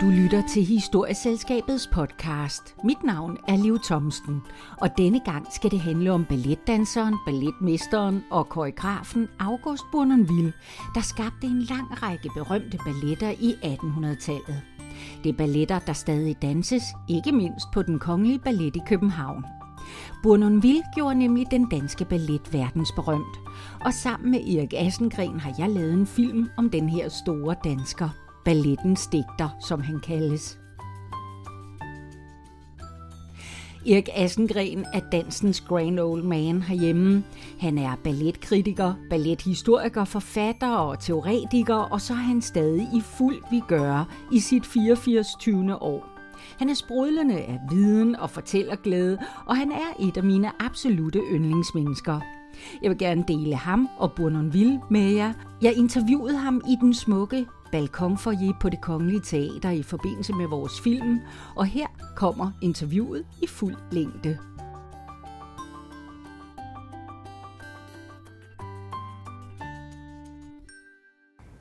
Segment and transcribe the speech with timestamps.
[0.00, 2.76] Du lytter til Historieselskabets podcast.
[2.84, 4.42] Mit navn er Liv Thomsten,
[4.76, 10.52] og denne gang skal det handle om balletdanseren, balletmesteren og koreografen August Bournonville,
[10.94, 14.62] der skabte en lang række berømte balletter i 1800-tallet.
[15.24, 19.44] Det er balletter, der stadig danses, ikke mindst på den kongelige ballet i København.
[20.22, 23.38] Bournonville gjorde nemlig den danske ballet verdensberømt,
[23.84, 28.08] og sammen med Erik Assengren har jeg lavet en film om den her store dansker–
[28.44, 30.58] ballettens digter, som han kaldes.
[33.86, 37.24] Erik Assengren er dansens grand old man herhjemme.
[37.60, 44.04] Han er balletkritiker, ballethistoriker, forfatter og teoretiker, og så er han stadig i fuld vigør
[44.32, 45.26] i sit 84.
[45.40, 45.82] 20.
[45.82, 46.17] år.
[46.58, 52.20] Han er sprudlende af viden og fortællerglæde, og han er et af mine absolute yndlingsmennesker.
[52.82, 55.32] Jeg vil gerne dele ham og Bournonville med jer.
[55.62, 60.80] Jeg interviewede ham i den smukke balkonfoyer på det Kongelige Teater i forbindelse med vores
[60.80, 61.20] film,
[61.56, 64.38] og her kommer interviewet i fuld længde.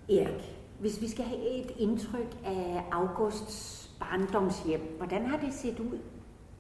[0.09, 5.99] Erik, hvis vi skal have et indtryk af Augusts barndomshjem, hvordan har det set ud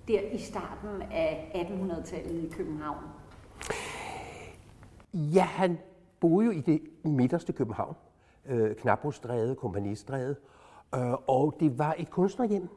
[0.07, 3.03] der i starten af 1800-tallet i København?
[5.13, 5.77] Ja, han
[6.19, 7.95] boede jo i det midterste København
[8.45, 10.35] øh, Knabrostræde, Kompanistræde,
[10.95, 12.67] øh, og det var et kunstnerhjem.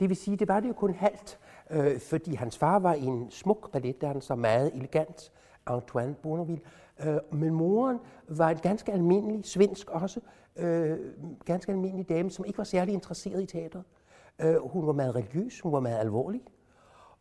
[0.00, 1.38] Det vil sige, det var det jo kun halvt,
[1.70, 5.32] øh, fordi hans far var en smuk balletdanser, meget elegant,
[5.66, 6.62] Antoine Bonneville,
[7.06, 7.98] øh, men moren
[8.28, 10.20] var en ganske almindelig, svensk også,
[10.56, 10.98] øh,
[11.44, 13.84] ganske almindelig dame, som ikke var særlig interesseret i teateret.
[13.84, 14.03] Øh,
[14.38, 16.42] Øh, hun var meget religiøs, hun var meget alvorlig,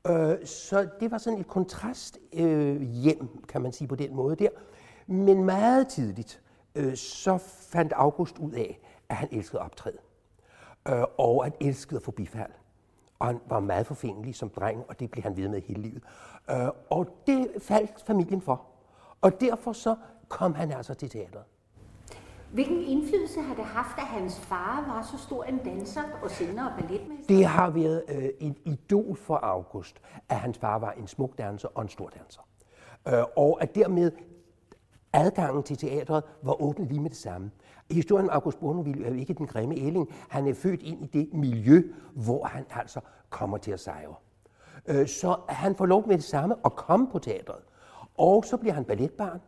[0.07, 4.35] Øh, så det var sådan et kontrast øh, hjem, kan man sige på den måde
[4.35, 4.49] der.
[5.07, 6.41] Men meget tidligt,
[6.75, 9.97] øh, så fandt August ud af, at han elskede optræde.
[10.87, 12.51] Øh, og at elskede at få bifald.
[13.19, 16.03] Og han var meget forfængelig som dreng, og det blev han ved med hele livet.
[16.49, 18.65] Øh, og det faldt familien for.
[19.21, 19.95] Og derfor så
[20.27, 21.43] kom han altså til teateret.
[22.53, 26.73] Hvilken indflydelse har det haft, at hans far var så stor en danser og senere
[26.79, 27.35] balletmester?
[27.35, 31.67] Det har været øh, en idol for August, at hans far var en smuk danser
[31.75, 32.41] og en stor danser.
[33.07, 34.11] Øh, og at dermed
[35.13, 37.51] adgangen til teatret var åbnet lige med det samme.
[37.91, 40.09] Historien om August Bournonville er jo ikke den grimme ælling.
[40.29, 41.83] Han er født ind i det miljø,
[42.13, 42.99] hvor han altså
[43.29, 44.15] kommer til at sejre.
[44.87, 47.61] Øh, så han får lov med det samme at komme på teatret.
[48.17, 49.41] Og så bliver han balletbarn.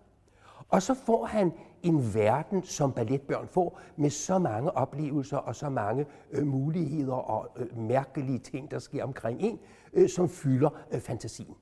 [0.69, 1.53] Og så får han
[1.85, 7.47] en verden, som balletbørn får, med så mange oplevelser og så mange øh, muligheder og
[7.57, 9.59] øh, mærkelige ting, der sker omkring en,
[9.94, 11.56] øh, som fylder øh, fantasien.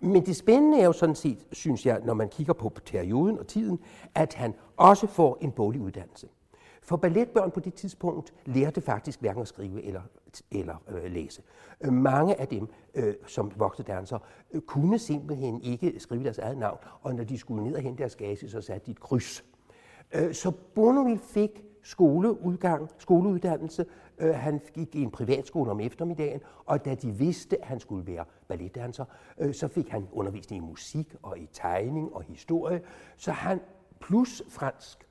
[0.00, 3.46] Men det spændende er jo sådan set, synes jeg, når man kigger på perioden og
[3.46, 3.78] tiden,
[4.14, 6.28] at han også får en boglig uddannelse.
[6.84, 10.02] For balletbørn på det tidspunkt lærte faktisk hverken at skrive eller,
[10.50, 11.42] eller øh, læse.
[11.80, 14.20] Øh, mange af dem, øh, som voksne dansere,
[14.52, 17.98] øh, kunne simpelthen ikke skrive deres eget navn, og når de skulle ned og hente
[17.98, 19.44] deres gase, så satte de et kryds.
[20.14, 23.86] Øh, så Bournonville fik skoleudgang, skoleuddannelse.
[24.18, 28.06] Øh, han gik i en privatskole om eftermiddagen, og da de vidste, at han skulle
[28.06, 29.04] være balletdanser,
[29.38, 32.80] øh, så fik han undervisning i musik og i tegning og historie.
[33.16, 33.60] Så han
[34.00, 35.06] plus fransk.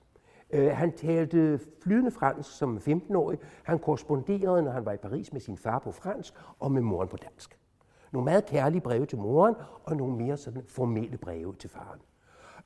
[0.54, 3.40] Øh, han talte flydende fransk som 15-årig.
[3.64, 7.08] Han korresponderede, når han var i Paris, med sin far på fransk og med moren
[7.08, 7.60] på dansk.
[8.12, 12.00] Nogle meget kærlige breve til moren, og nogle mere sådan formelle breve til faren.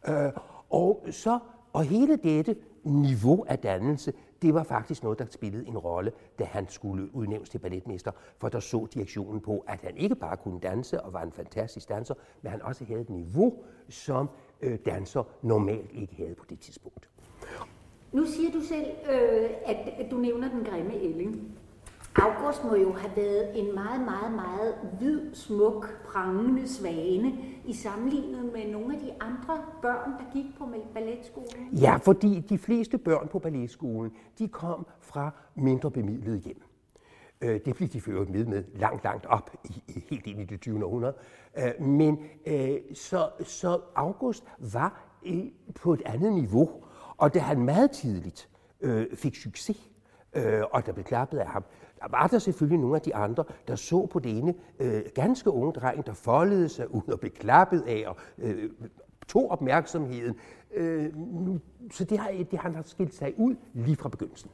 [0.07, 0.31] Øh,
[0.69, 1.39] og så
[1.73, 6.43] og hele dette niveau af dannelse, det var faktisk noget, der spillede en rolle, da
[6.43, 10.59] han skulle udnævnes til balletmester, for der så direktionen på, at han ikke bare kunne
[10.59, 14.29] danse og var en fantastisk danser, men han også havde et niveau, som
[14.61, 16.96] øh, danser normalt ikke havde på det tidspunkt.
[18.17, 21.57] Nu siger du selv, øh, at, at du nævner den grimme Elling.
[22.15, 27.33] August må jo have været en meget, meget, meget hvid, smuk, prangende svane
[27.65, 31.69] i sammenlignet med nogle af de andre børn, der gik på balletskolen.
[31.73, 36.61] Ja, fordi de fleste børn på balletskolen, de kom fra mindre bemidlede hjem.
[37.41, 40.61] Øh, det blev de ført med med langt, langt op, i, helt ind i det
[40.61, 40.85] 20.
[40.85, 41.15] århundrede.
[41.57, 45.03] Øh, men øh, så, så August var
[45.75, 46.69] på et andet niveau,
[47.17, 48.49] og da han meget tidligt
[49.13, 49.89] fik succes,
[50.71, 51.63] og der blev klappet af ham,
[51.99, 55.51] der var der selvfølgelig nogle af de andre, der så på det ene øh, ganske
[55.51, 58.69] unge dreng, der foldede sig ud og blev klappet af og øh,
[59.27, 60.35] tog opmærksomheden.
[60.73, 61.59] Øh, nu,
[61.91, 64.51] så det har, det, han har skilt sig ud lige fra begyndelsen.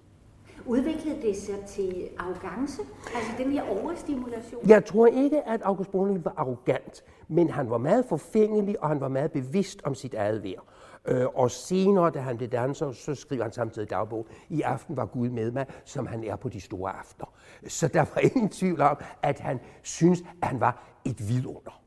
[0.65, 2.81] Udviklede det sig til arrogance?
[3.15, 4.67] Altså den her overstimulation?
[4.67, 9.01] Jeg tror ikke, at August Bournonville var arrogant, men han var meget forfængelig, og han
[9.01, 10.63] var meget bevidst om sit eget værd.
[11.05, 15.05] Øh, og senere, da han blev danser, så skriver han samtidig dagbog, i aften var
[15.05, 17.33] Gud med mig, som han er på de store aftener.
[17.67, 21.81] Så der var ingen tvivl om, at han synes, at han var et vidunder.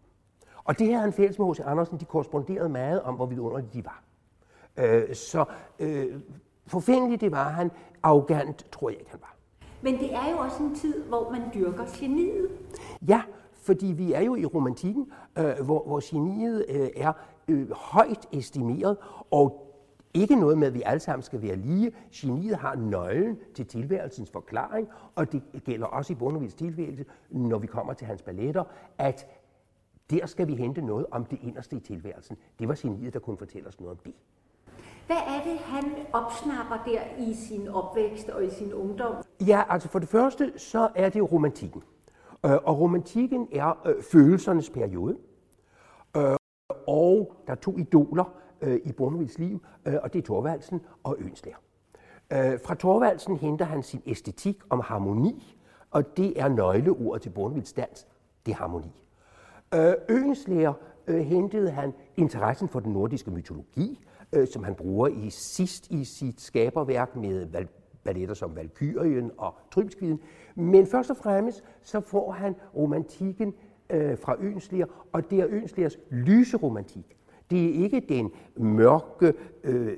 [0.64, 1.60] Og det her han fælles med H.C.
[1.60, 4.02] Andersen, de korresponderede meget om, hvor vidunderlige de var.
[4.76, 5.44] Øh, så
[5.78, 6.20] øh,
[6.66, 7.70] forfængelig det var han,
[8.02, 9.36] arrogant tror jeg ikke, han var.
[9.82, 12.48] Men det er jo også en tid, hvor man dyrker geniet.
[13.08, 13.22] Ja,
[13.52, 17.12] fordi vi er jo i romantikken, øh, hvor, hvor geniet øh, er
[17.48, 18.96] øh, højt estimeret,
[19.30, 19.62] og
[20.14, 21.92] ikke noget med, at vi alle sammen skal være lige.
[22.14, 27.66] Geniet har nøglen til tilværelsens forklaring, og det gælder også i Bonnevils tilværelse, når vi
[27.66, 28.64] kommer til hans balletter,
[28.98, 29.26] at
[30.10, 32.36] der skal vi hente noget om det inderste i tilværelsen.
[32.58, 34.14] Det var geniet, der kunne fortælle os noget om det.
[35.06, 39.14] Hvad er det, han opsnapper der i sin opvækst og i sin ungdom?
[39.46, 41.82] Ja, altså for det første, så er det romantikken.
[42.46, 45.16] Øh, og romantikken er øh, følelsernes periode.
[46.86, 48.24] Og der er to idoler
[48.62, 51.54] øh, i Brunvilds liv, øh, og det er Thorvaldsen og Ønsler.
[52.32, 55.56] Øh, fra Thorvaldsen henter han sin æstetik om harmoni,
[55.90, 58.06] og det er nøgleordet til Brunvilds dans,
[58.46, 58.92] det er harmoni.
[59.74, 60.72] Øh, Ønsler
[61.06, 66.04] øh, hentede han interessen for den nordiske mytologi, øh, som han bruger i sidst i
[66.04, 67.68] sit skaberværk med val-
[68.04, 70.20] balletter som Valkyrien og Trymskviden.
[70.54, 73.54] Men først og fremmest så får han romantikken
[73.90, 77.16] øh, fra Ønsliger, og det er Ønsligers lyseromantik.
[77.50, 79.34] Det er ikke den mørke,
[79.64, 79.96] øh,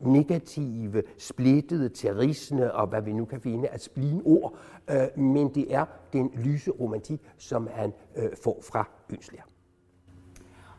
[0.00, 4.58] negative, splittede, terrisende og hvad vi nu kan finde af spline ord,
[4.90, 9.42] øh, men det er den lyse romantik, som han øh, får fra Ønsliger.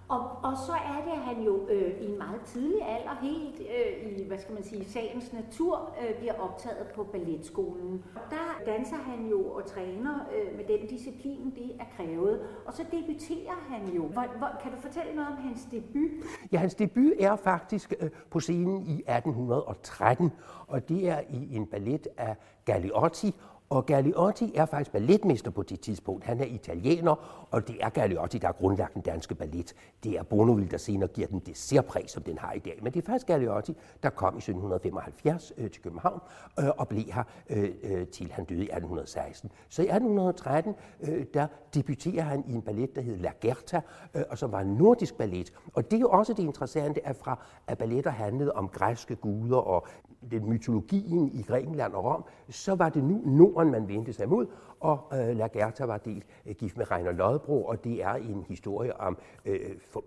[0.09, 3.59] Og, og så er det, at han jo øh, i en meget tidlig alder, helt
[3.59, 8.03] øh, i, hvad skal man sige, sagens natur, øh, bliver optaget på balletskolen.
[8.29, 12.41] Der danser han jo og træner øh, med den disciplin, det er krævet.
[12.65, 14.05] Og så debuterer han jo.
[14.07, 16.11] Hvor, hvor, kan du fortælle noget om hans debut?
[16.51, 20.31] Ja, hans debut er faktisk øh, på scenen i 1813,
[20.67, 23.35] og det er i en ballet af Galliotti,
[23.69, 26.23] og Galliotti er faktisk balletmester på det tidspunkt.
[26.23, 29.73] Han er italiener, og det er Galliotti, der har grundlagt den danske ballet.
[30.03, 32.79] Det er Bonneville, der senere giver den det særpræg, som den har i dag.
[32.81, 33.73] Men det er faktisk Galliotti,
[34.03, 36.19] der kom i 1775 øh, til København
[36.59, 39.51] øh, og blev her øh, øh til han døde i 1816.
[39.69, 43.81] Så i 1813, øh, der debuterer han i en ballet, der hed La Gerta,
[44.15, 45.53] øh, og som var en nordisk ballet.
[45.73, 49.57] Og det er jo også det interessante, at fra at balletter handlede om græske guder
[49.57, 49.87] og
[50.31, 53.21] den mytologien i Grækenland og Rom, så var det nu
[53.57, 54.45] jorden, man vendte sig mod,
[54.79, 58.99] og øh, Lagerta var delt øh, gift med Reiner Lodbro, og det er en historie
[58.99, 59.59] om øh,
[59.91, 60.03] for,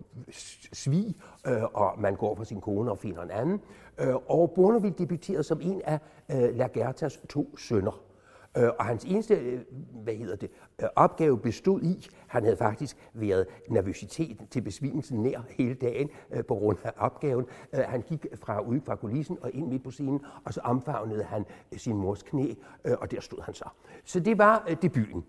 [0.72, 1.16] svig,
[1.46, 3.60] øh, og man går for sin kone og finder en anden.
[4.00, 5.98] Øh, og Bonneville debuterede som en af
[6.30, 8.09] øh, Lagertas to sønner.
[8.56, 9.60] Øh, og hans eneste øh,
[10.02, 10.50] hvad hedder det,
[10.82, 16.44] øh, opgave bestod i, han havde faktisk været nervøsitet til besvimelsen nær hele dagen øh,
[16.44, 17.46] på grund af opgaven.
[17.72, 21.44] Han gik fra ude fra kulissen og ind midt på scenen, og så omfavnede han
[21.76, 22.54] sin mors knæ,
[22.84, 23.64] og der stod han så.
[24.04, 25.24] Så det var debuten.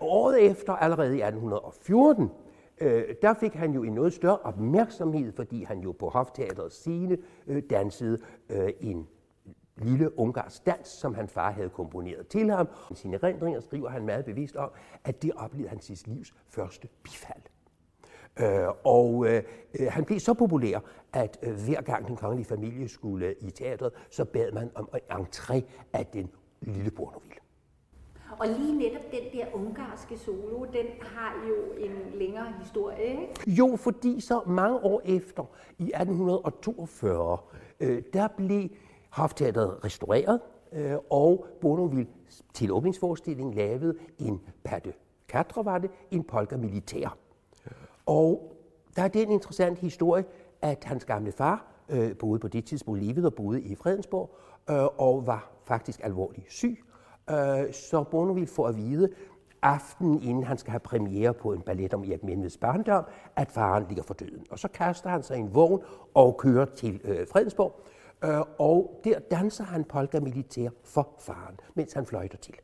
[0.00, 2.30] Året efter, allerede i 1814,
[3.22, 7.18] der fik han jo en noget større opmærksomhed, fordi han jo på Hofteaterets scene
[7.70, 8.18] dansede
[8.80, 9.08] en
[9.80, 12.68] lille ungarsk dans, som hans far havde komponeret til ham.
[12.90, 14.70] I sine erindringer skriver han meget bevidst om,
[15.04, 17.42] at det oplevede han sit livs første bifald.
[18.40, 19.42] Øh, og øh,
[19.88, 20.78] han blev så populær,
[21.12, 25.16] at øh, hver gang den kongelige familie skulle i teatret, så bad man om en
[25.16, 25.60] entré
[25.92, 27.38] af den lille Bournonville.
[28.38, 33.28] Og lige netop den der ungarske solo, den har jo en længere historie, ikke?
[33.46, 35.44] Jo, fordi så mange år efter,
[35.78, 37.38] i 1842,
[37.80, 38.68] øh, der blev
[39.18, 40.40] Hofteateret restaureret,
[40.72, 42.06] øh, og Bournonville
[42.54, 44.92] til åbningsforestilling lavede en patte
[45.28, 47.16] quatre, var det, en polka militær.
[48.06, 48.52] Og
[48.96, 50.24] der er den interessante historie,
[50.62, 54.36] at hans gamle far øh, boede på det tidspunkt levede og boede i Fredensborg,
[54.70, 56.84] øh, og var faktisk alvorligt syg.
[57.30, 59.08] Øh, så Bournonville får at vide,
[59.62, 63.04] aftenen inden han skal have premiere på en ballet om Erik Menveds barndom,
[63.36, 64.46] at faren ligger for døden.
[64.50, 65.82] Og så kaster han sig i en vogn
[66.14, 67.80] og kører til øh, Fredensborg,
[68.24, 72.54] Øh, og der danser han polka militær for faren, mens han fløjter til.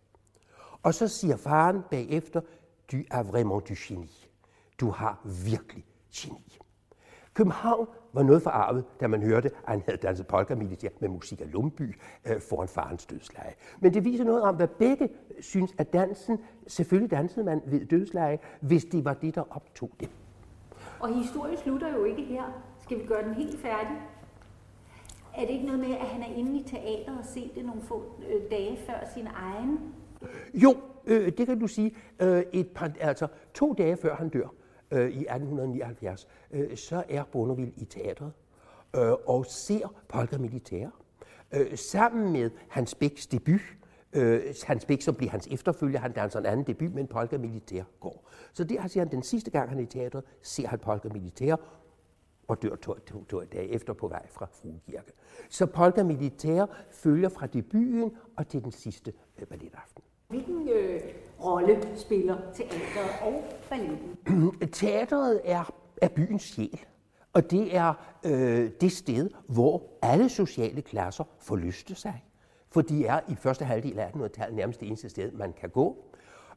[0.83, 2.41] Og så siger faren bagefter,
[2.93, 4.29] du er vraiment du geni.
[4.81, 5.85] Du har virkelig
[6.15, 6.59] geni.
[7.35, 11.41] København var noget forarvet, da man hørte, at han havde danset polka militær med musik
[11.41, 11.95] af Lumby
[12.25, 13.55] øh, foran farens dødsleje.
[13.81, 15.09] Men det viser noget om, hvad begge
[15.41, 20.11] synes, at dansen, selvfølgelig dansede man ved dødsleje, hvis det var det, der optog det.
[21.01, 22.63] Og historien slutter jo ikke her.
[22.81, 23.97] Skal vi gøre den helt færdig?
[25.37, 27.83] Er det ikke noget med, at han er inde i teater og set det nogle
[27.83, 29.79] få øh, dage før sin egen?
[30.55, 30.77] Jo,
[31.07, 31.97] øh, det kan du sige.
[32.21, 34.55] Øh, et par, altså to dage før han dør
[34.91, 38.33] øh, i 1879, øh, så er Bonneville i teatret
[38.97, 40.89] øh, og ser Polka Militær
[41.55, 43.61] øh, sammen med Hans Bæks debut,
[44.17, 47.83] Øh, Hans Bæk, som bliver hans efterfølger, han danser en anden debut, men Polka Militær
[48.01, 48.31] går.
[48.53, 51.09] Så det har altså, han, den sidste gang han er i teatret, ser han Polka
[51.09, 51.57] Militær,
[52.49, 55.13] og dør to, to, to dage efter på vej fra Fruekirke.
[55.51, 60.03] Så Polka Militær følger fra debuten og til den sidste øh, balletaften.
[60.29, 61.01] Hvilken øh,
[61.45, 64.19] rolle spiller teateret og balletten?
[64.73, 66.81] Teateret er, er byens sjæl.
[67.33, 67.95] Og det er
[68.27, 72.25] øh, det sted, hvor alle sociale klasser får lyste sig.
[72.71, 76.05] For de er i første halvdel af 1800-tallet nærmest det eneste sted, man kan gå.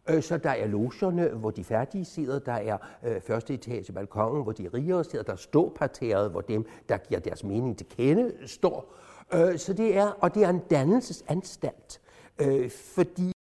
[0.10, 2.40] Øh, så der er logerne, hvor de færdige sidder.
[2.40, 5.24] Der er øh, første etage balkongen, hvor de rigere sidder.
[5.24, 8.94] Der står parteret, hvor dem, der giver deres mening til kende, står.
[9.34, 12.02] Øh, så det er, og det er en dannelsesanstalt,
[12.40, 13.32] øh, fordi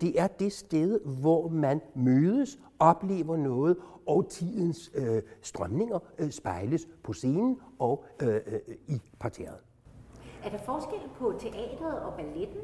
[0.00, 3.76] det er det sted, hvor man mødes, oplever noget,
[4.06, 9.56] og tidens øh, strømninger øh, spejles på scenen og øh, øh, i parteret.
[10.44, 12.60] Er der forskel på teatret og balletten?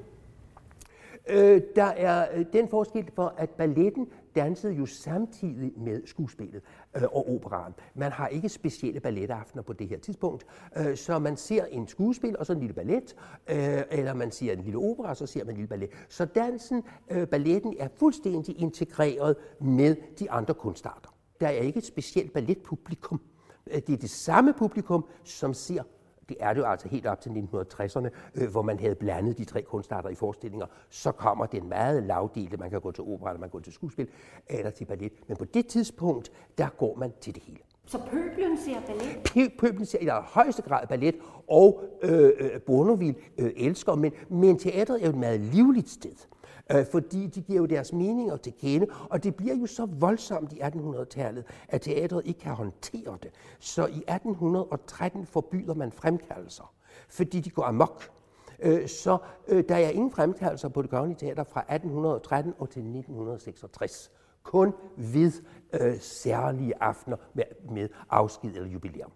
[1.29, 6.63] Øh, der er øh, den forskel for, at balletten dansede jo samtidig med skuespillet
[6.97, 7.75] øh, og operaen.
[7.95, 10.47] Man har ikke specielle balletaftener på det her tidspunkt,
[10.77, 13.17] øh, så man ser en skuespil og så en lille ballet,
[13.51, 15.91] øh, eller man ser en lille opera, og så ser man en lille ballet.
[16.09, 21.15] Så dansen, øh, balletten er fuldstændig integreret med de andre kunstarter.
[21.41, 23.21] Der er ikke et specielt balletpublikum.
[23.67, 25.83] Øh, det er det samme publikum, som ser
[26.31, 29.45] det er det jo altså helt op til 1960'erne, øh, hvor man havde blandet de
[29.45, 30.67] tre kunstarter i forestillinger.
[30.91, 34.09] Så kommer den meget lavdelte, man kan gå til opera, man kan gå til skuespil,
[34.49, 35.13] eller til ballet.
[35.29, 37.59] Men på det tidspunkt, der går man til det hele.
[37.87, 39.29] Så pøblen ser ballet?
[39.29, 41.15] Pø- pøblen ser i højeste grad ballet,
[41.49, 46.15] og øh, øh, Bonneville øh, elsker, men, men teatret er jo et meget livligt sted
[46.75, 50.53] øh, fordi de giver jo deres meninger til kende, og det bliver jo så voldsomt
[50.53, 53.31] i 1800-tallet, at teatret ikke kan håndtere det.
[53.59, 56.75] Så i 1813 forbyder man fremkaldelser,
[57.09, 58.11] fordi de går amok.
[58.63, 62.81] Øh, så øh, der er ingen fremkaldelser på det kongelige teater fra 1813 og til
[62.81, 64.11] 1966.
[64.43, 65.33] Kun ved
[65.81, 69.13] øh, særlige aftener med, med afsked eller jubilæum.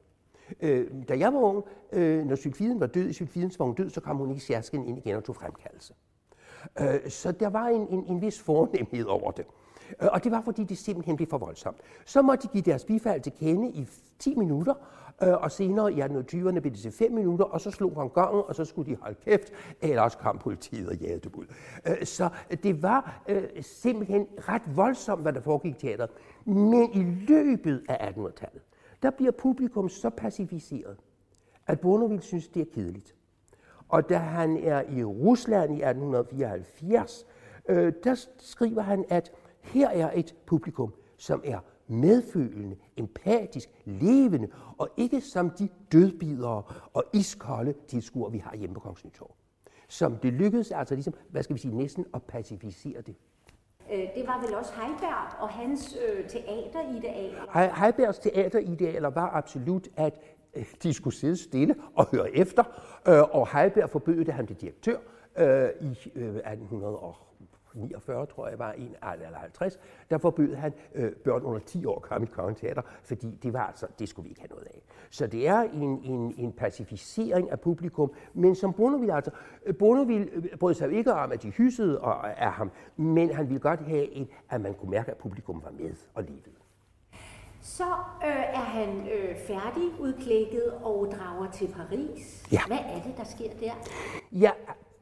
[0.61, 3.91] Øh, da jeg var ung, øh, når Sylfiden var død, i Sylfidens var hun død,
[3.91, 5.95] så kom hun ikke særskilt ind igen og tog fremkaldelse.
[6.81, 9.45] Øh, så der var en, en, en vis fornemhed over det.
[10.03, 11.77] Øh, og det var, fordi det simpelthen blev for voldsomt.
[12.05, 14.75] Så måtte de give deres bifald til kende i 10 minutter,
[15.23, 18.43] øh, og senere i 1820'erne blev det til 5 minutter, og så slog han gangen,
[18.47, 21.47] og så skulle de holde kæft, ellers kom politiet og jagede dem ud.
[21.87, 22.29] Øh, så
[22.63, 23.23] det var
[23.61, 26.11] simpelthen ret voldsomt, hvad der foregik i teateret.
[26.45, 28.63] Men i løbet af 1800-tallet,
[29.03, 30.97] der bliver publikum så pacificeret,
[31.67, 33.15] at Bonneville synes, det er kedeligt.
[33.89, 37.27] Og da han er i Rusland i 1874,
[37.69, 44.49] øh, der skriver han, at her er et publikum, som er medfølende, empatisk, levende,
[44.79, 46.63] og ikke som de dødbidere
[46.95, 49.35] og iskolde tilskuere, vi har hjemme på Kongens Nytorv.
[49.89, 53.17] Som det lykkedes altså ligesom, hvad skal vi sige, næsten at pacificere det.
[53.93, 57.81] Øh, det var vel også Heiberg og hans øh, teateridealer?
[57.81, 60.21] Heibergs teateridealer var absolut, at
[60.83, 62.63] de skulle sidde stille og høre efter,
[63.09, 64.97] øh, og Heiberg forbød det, han blev direktør
[65.39, 69.79] øh, i øh, 1849, tror jeg var, en, eller 50,
[70.11, 73.53] der forbød han øh, børn under 10 år at komme i Kongens Teater, fordi det
[73.53, 74.83] var altså, det skulle vi ikke have noget af.
[75.11, 79.31] Så det er en, en, en pacificering af publikum, men som Bonneville altså,
[79.67, 82.01] øh, Bonneville øh, brød sig ikke om, at de hyssede
[82.37, 85.71] af ham, men han ville godt have, en, at man kunne mærke, at publikum var
[85.71, 86.64] med og levede.
[87.65, 87.85] Så
[88.25, 92.47] øh, er han øh, færdig udklækket og drager til Paris.
[92.53, 92.61] Ja.
[92.67, 93.73] Hvad er det, der sker der?
[94.33, 94.51] Ja,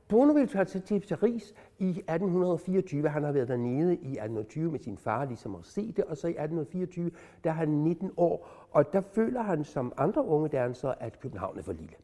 [0.09, 3.09] Bonneville tager til, Paris i 1824.
[3.09, 6.05] Han har været dernede i 1820 med sin far, ligesom at se det.
[6.05, 7.11] Og så i 1824,
[7.45, 8.49] der er han 19 år.
[8.71, 11.95] Og der føler han som andre unge dansere, at København er for lille.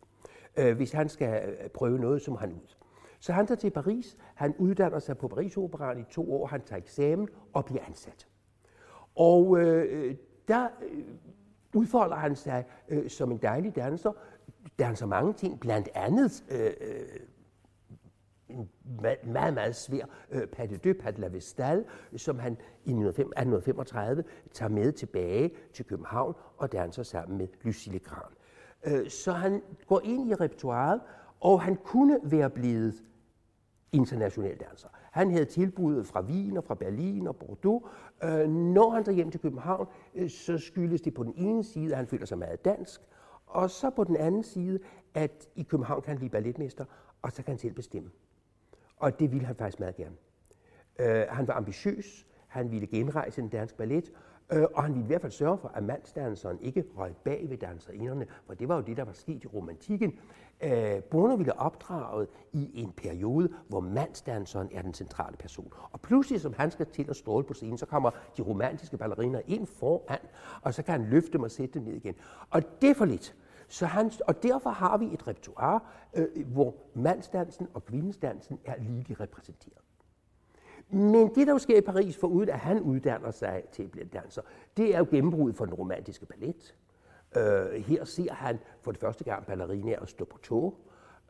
[0.57, 2.75] Øh, hvis han skal øh, prøve noget, så må han ud.
[3.21, 4.17] Så han tager til Paris.
[4.35, 6.47] Han uddanner sig på Paris Operan i to år.
[6.47, 8.29] Han tager eksamen og bliver ansat.
[9.15, 10.17] Og øh,
[10.49, 11.05] der øh,
[11.75, 14.13] udfolder han sig øh, som en dejlig danser,
[14.79, 17.21] danser mange ting, blandt andet øh, øh
[18.49, 18.71] en
[19.25, 21.85] meget, meget svær øh, Pas de deux, Pas de la Vestal,
[22.17, 28.33] som han i 1835 tager med tilbage til København og danser sammen med Lucille Gran.
[28.85, 31.01] Øh, så han går ind i repertoireet,
[31.41, 32.95] og han kunne være blevet
[33.93, 34.89] international danser.
[35.19, 37.85] Han havde tilbud fra Wien og fra Berlin og Bordeaux.
[38.25, 41.91] Øh, når han tager hjem til København, øh, så skyldes det på den ene side,
[41.91, 43.01] at han føler sig meget dansk,
[43.47, 44.79] Og så på den anden side,
[45.15, 46.85] at i København kan han blive balletmester,
[47.23, 48.11] og så kan han selv bestemme.
[48.97, 50.17] Og det ville han faktisk meget gerne.
[50.99, 54.13] Øh, han var ambitiøs, han ville genrejse den danske ballet,
[54.53, 57.57] Øh, og han ville i hvert fald sørge for, at mandsdanseren ikke røg bag ved
[57.57, 60.19] danserinderne, for det var jo det, der var sket i romantikken.
[60.61, 65.73] Øh, Bono ville opdraget i en periode, hvor mandsdanseren er den centrale person.
[65.93, 69.41] Og pludselig, som han skal til at stråle på scenen, så kommer de romantiske balleriner
[69.47, 70.19] ind foran,
[70.63, 72.15] og så kan han løfte dem og sætte dem ned igen.
[72.51, 73.37] Og det er for lidt.
[73.69, 75.81] Så han, og derfor har vi et repertoire,
[76.15, 79.88] øh, hvor mandsdansen og kvindesdansen er lige repræsenteret.
[80.91, 84.05] Men det, der jo sker i Paris, foruden at han uddanner sig til at blive
[84.05, 84.43] danser,
[84.77, 86.77] det er jo gennembruddet for den romantiske ballet.
[87.37, 90.75] Øh, her ser han for det første gang ballerinaer stå på tog.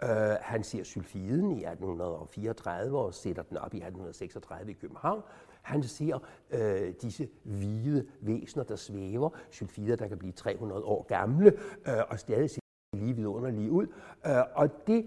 [0.02, 0.08] Øh,
[0.40, 5.22] han ser sylfiden i 1834 og sætter den op i 1836 i København.
[5.62, 6.18] Han ser
[6.50, 11.52] øh, disse hvide væsener, der svæver, sylfider, der kan blive 300 år gamle
[11.88, 12.60] øh, og stadig se
[12.96, 13.86] lige vidunderlige ud.
[14.26, 15.06] Øh, og det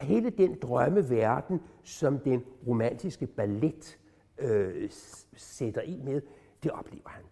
[0.00, 3.98] hele den drømmeverden, som den romantiske ballet
[4.38, 4.90] øh,
[5.36, 6.22] sætter i med,
[6.62, 7.24] det oplever han.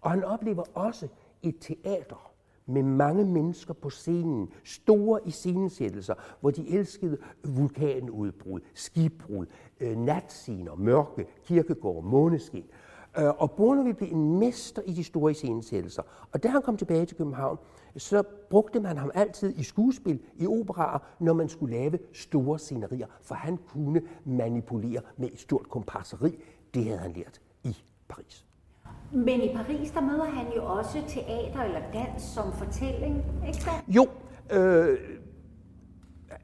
[0.00, 1.08] Og han oplever også
[1.42, 2.30] et teater
[2.66, 9.46] med mange mennesker på scenen, store iscenesættelser, hvor de elskede vulkanudbrud, skibbrud,
[9.80, 12.64] øh, natscener, mørke, kirkegård, måneskin.
[12.64, 16.02] Øh, og Bono ville blive en mester i de store iscenesættelser.
[16.32, 17.58] Og da han kom tilbage til København,
[17.96, 23.06] så brugte man ham altid i skuespil, i operaer, når man skulle lave store scenerier,
[23.22, 26.38] for han kunne manipulere med et stort kompasseri.
[26.74, 27.76] Det havde han lært i
[28.08, 28.46] Paris.
[29.12, 33.70] Men i Paris, der møder han jo også teater eller dans som fortælling, ikke så?
[33.88, 34.08] Jo,
[34.52, 34.98] øh,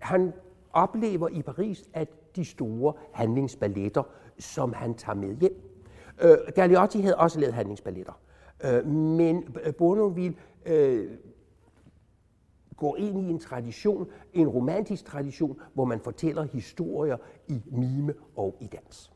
[0.01, 0.33] han
[0.73, 4.03] oplever i Paris, at de store handlingsballetter,
[4.39, 5.70] som han tager med hjem.
[6.23, 8.21] Øh, Galeotti havde også lavet handlingsballetter,
[8.65, 10.35] øh, men øh, Bono ville
[10.67, 11.11] øh,
[12.77, 17.17] går ind i en tradition, en romantisk tradition, hvor man fortæller historier
[17.49, 19.13] i mime og i dans.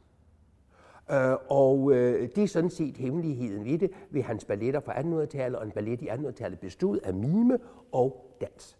[1.08, 1.16] Uh,
[1.48, 5.66] og uh, det er sådan set hemmeligheden ved det, ved hans balletter fra 1800-tallet, og
[5.66, 7.58] en ballet i 1800-tallet bestod af mime
[7.92, 8.78] og dans.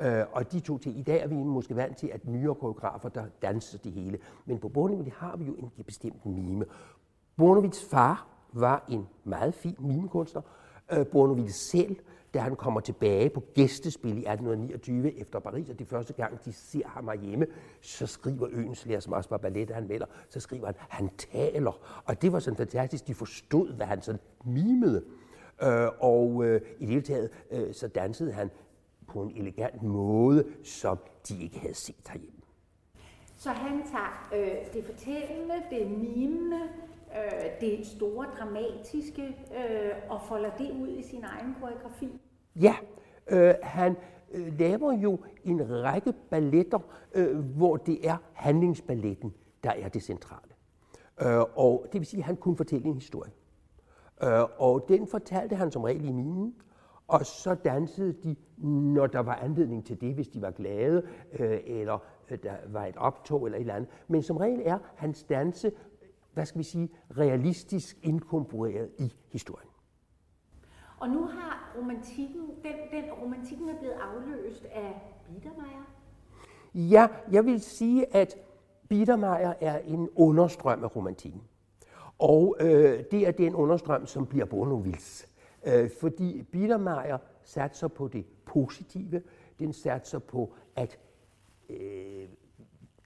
[0.00, 3.08] Uh, og de to ting, i dag er vi måske vant til, at nyere koreografer,
[3.08, 4.18] der danser det hele.
[4.46, 6.64] Men på Borneville har vi jo en bestemt mime.
[7.36, 10.42] Bornovits far var en meget fin mimekunstner.
[10.92, 11.96] Øh, Bornovits selv
[12.36, 16.52] da han kommer tilbage på gæstespil i 1829 efter Paris, og det første gang, de
[16.52, 17.46] ser ham hjemme,
[17.80, 22.02] så skriver Øenslæger, som også var ballet, han melder, så skriver han, han taler.
[22.04, 25.04] Og det var sådan fantastisk, de forstod, hvad han sådan mimede.
[25.62, 28.50] Øh, og øh, i det hele taget, øh, så dansede han
[29.08, 32.40] på en elegant måde, som de ikke havde set herhjemme.
[33.36, 36.60] Så han tager øh, det fortællende, det mimende,
[37.12, 42.20] øh, det store dramatiske øh, og folder det ud i sin egen koreografi?
[42.56, 42.76] Ja,
[43.28, 43.96] øh, han
[44.32, 46.78] øh, laver jo en række balletter,
[47.14, 50.52] øh, hvor det er handlingsballetten, der er det centrale.
[51.22, 53.32] Øh, og det vil sige, at han kunne fortælle en historie.
[54.22, 56.54] Øh, og den fortalte han som regel i minen,
[57.08, 61.02] og så dansede de, når der var anledning til det, hvis de var glade,
[61.38, 61.98] øh, eller
[62.30, 63.90] øh, der var et optog eller et eller andet.
[64.08, 65.72] Men som regel er hans danse
[66.36, 69.68] hvad skal vi sige, realistisk inkorporeret i historien.
[70.98, 75.84] Og nu har romantikken, den, den romantikken er blevet afløst af Biedermeier?
[76.74, 78.36] Ja, jeg vil sige, at
[78.88, 81.42] Biedermeier er en understrøm af romantikken.
[82.18, 85.28] Og øh, det er den understrøm, som bliver Bournonvilles.
[85.66, 89.22] Øh, fordi Biedermeier satser på det positive.
[89.58, 90.98] Den satser på at
[91.70, 92.28] øh,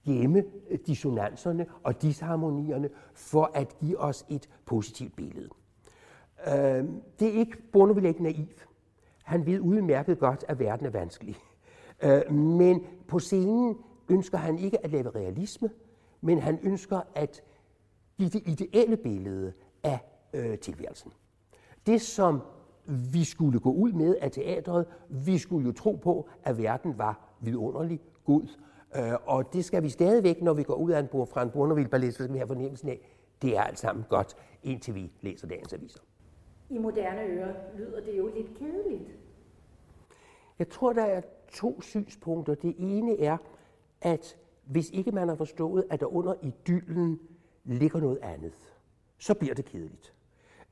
[0.05, 5.49] gemme øh, dissonanserne og disharmonierne for at give os et positivt billede.
[6.47, 6.85] Øh,
[7.19, 8.47] det er ikke, Bono ikke naiv.
[9.23, 11.35] Han ved udmærket godt, at verden er vanskelig.
[12.03, 13.77] Øh, men på scenen
[14.09, 15.69] ønsker han ikke at lave realisme,
[16.21, 17.43] men han ønsker at
[18.17, 19.99] give det ideelle billede af
[20.33, 21.11] øh, tilværelsen.
[21.85, 22.41] Det, som
[23.13, 27.29] vi skulle gå ud med af teatret, vi skulle jo tro på, at verden var
[27.41, 28.47] vidunderlig, god
[28.95, 31.49] Øh, og det skal vi stadigvæk, når vi går ud af en bord fra en
[31.49, 33.09] Bournonville Ballet, så skal vi have fornemmelsen af,
[33.41, 35.99] det er alt sammen godt, indtil vi læser dagens aviser.
[36.69, 39.09] I moderne ører lyder det jo lidt kedeligt.
[40.59, 42.55] Jeg tror, der er to synspunkter.
[42.55, 43.37] Det ene er,
[44.01, 47.19] at hvis ikke man har forstået, at der under idyllen
[47.63, 48.73] ligger noget andet,
[49.17, 50.13] så bliver det kedeligt.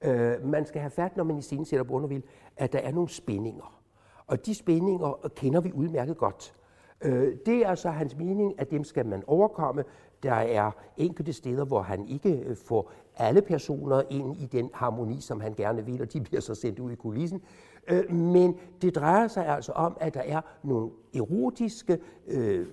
[0.01, 2.23] Øh, man skal have fat, når man i scenen sætter Bournonville,
[2.57, 3.81] at der er nogle spændinger.
[4.27, 6.58] Og de spændinger kender vi udmærket godt.
[7.01, 9.83] Øh, det er så hans mening, at dem skal man overkomme.
[10.23, 15.21] Der er enkelte steder, hvor han ikke øh, får alle personer ind i den harmoni,
[15.21, 17.41] som han gerne vil, og de bliver så sendt ud i kulissen.
[17.87, 22.67] Øh, men det drejer sig altså om, at der er nogle erotiske, øh,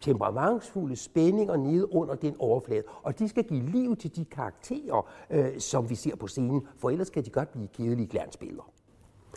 [0.00, 2.82] temperamentsfulde spændinger nede under den overflade.
[3.02, 6.90] Og de skal give liv til de karakterer, øh, som vi ser på scenen, for
[6.90, 8.72] ellers kan de godt blive kedelige glansbilleder.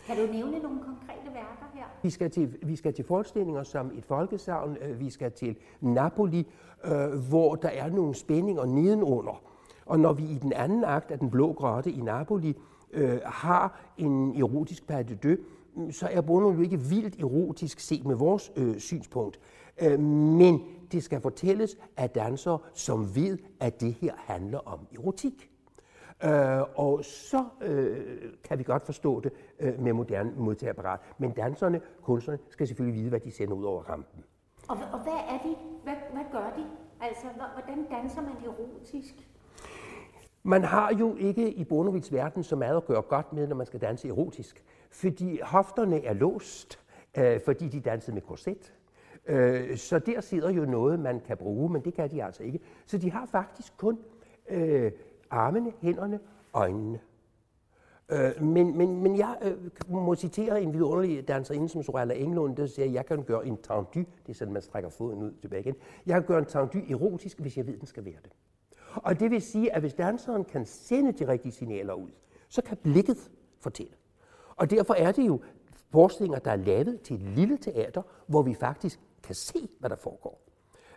[0.06, 1.84] Kan du nævne nogle konkrete værker her?
[2.02, 6.46] Vi skal til, vi skal til forestillinger som et folkesavn, øh, vi skal til Napoli,
[6.84, 9.42] øh, hvor der er nogle spændinger nedenunder.
[9.86, 12.56] Og når vi i den anden akt af Den Blå Grotte i Napoli
[12.92, 15.38] øh, har en erotisk pas de deux,
[15.74, 19.40] mm, så er Bono jo ikke vildt erotisk set med vores øh, synspunkt.
[19.82, 25.50] Øh, men det skal fortælles af dansere, som ved, at det her handler om erotik.
[26.24, 31.00] Øh, og så øh, kan vi godt forstå det øh, med moderne modtagerapparat.
[31.18, 34.24] Men danserne, kunstnerne, skal selvfølgelig vide, hvad de sender ud over rampen.
[34.68, 35.56] Og, og hvad er de?
[35.84, 36.64] Hvad, hvad gør de?
[37.00, 39.14] Altså, hvordan danser man erotisk?
[40.42, 43.66] Man har jo ikke i Bonovits verden så meget at gøre godt med, når man
[43.66, 44.64] skal danse erotisk.
[44.90, 46.78] Fordi hofterne er låst,
[47.18, 48.74] øh, fordi de dansede med korset.
[49.26, 52.60] Øh, så der sidder jo noget, man kan bruge, men det kan de altså ikke.
[52.86, 53.98] Så de har faktisk kun
[54.48, 54.92] øh,
[55.30, 56.20] armene, hænderne,
[56.52, 57.00] øjnene.
[58.08, 59.54] Øh, men, men, men jeg øh,
[59.88, 63.56] må citere en vidunderlig danserinde som Sorella Englund, der siger, at jeg kan gøre en
[63.56, 65.74] tendu, det er sådan, man strækker foden ud tilbage igen,
[66.06, 68.32] jeg kan gøre en tendu erotisk, hvis jeg ved, den skal være det.
[68.94, 72.10] Og det vil sige, at hvis danseren kan sende de rigtige signaler ud,
[72.48, 73.92] så kan blikket fortælle.
[74.56, 75.40] Og derfor er det jo
[75.92, 79.96] forestillinger, der er lavet til et lille teater, hvor vi faktisk kan se, hvad der
[79.96, 80.40] foregår.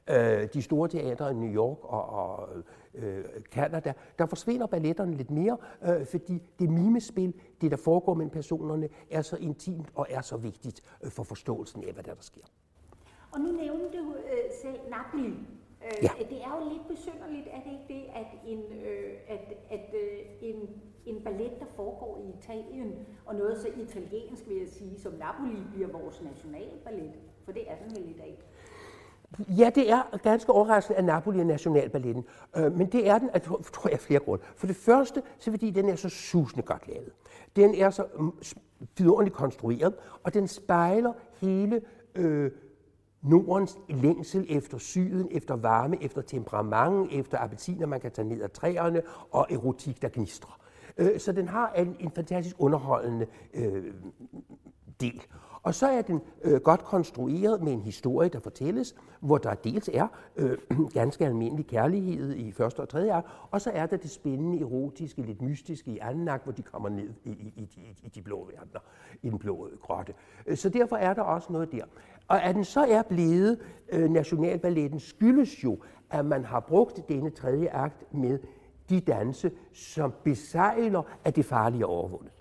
[0.09, 2.49] Øh, de store teatre i New York og, og
[2.93, 8.29] øh, Canada, der forsvinder balletterne lidt mere, øh, fordi det mimespil, det der foregår mellem
[8.29, 12.21] personerne, er så intimt og er så vigtigt øh, for forståelsen af, hvad der, der
[12.21, 12.43] sker.
[13.33, 15.33] Og nu nævnte du øh, selv Napoli.
[15.85, 16.09] Øh, ja.
[16.29, 20.19] Det er jo lidt besynderligt, er det ikke det, at en, øh, at, at øh,
[20.41, 20.69] en,
[21.05, 25.61] en ballet, der foregår i Italien, og noget så italiensk, vil jeg sige, som Napoli,
[25.73, 27.13] bliver vores nationalballet?
[27.45, 28.39] For det er den vel i dag.
[29.37, 32.25] Ja, det er ganske overraskende, at Napoli er nationalballetten.
[32.57, 33.41] Øh, men det er den, at,
[33.73, 34.43] tror jeg, flere grunde.
[34.55, 37.11] For det første, så fordi den er så susende godt lavet.
[37.55, 38.31] Den er så mm,
[38.97, 41.81] vidunderligt konstrueret, og den spejler hele
[42.15, 42.51] øh,
[43.21, 48.51] Nordens længsel efter syden, efter varme, efter temperament, efter appetiner, man kan tage ned af
[48.51, 50.59] træerne, og erotik, der gnistrer.
[50.97, 53.93] Øh, så den har en, en fantastisk underholdende øh,
[55.01, 55.21] del.
[55.69, 59.89] Og så er den øh, godt konstrueret med en historie, der fortælles, hvor der dels
[59.93, 60.57] er øh,
[60.93, 65.21] ganske almindelig kærlighed i første og tredje akt, og så er der det spændende, erotiske,
[65.21, 68.21] lidt mystiske i anden akt, hvor de kommer ned i, i, i, i, i de
[68.21, 68.79] blå verdener,
[69.21, 70.13] i den blå øh, grotte.
[70.45, 71.83] Øh, så derfor er der også noget der.
[72.27, 73.59] Og at den så er blevet
[73.91, 75.77] øh, Nationalballetten skyldes jo,
[76.09, 78.39] at man har brugt denne tredje akt med
[78.89, 82.38] de danse, som besejler, at det farlige er overvundet.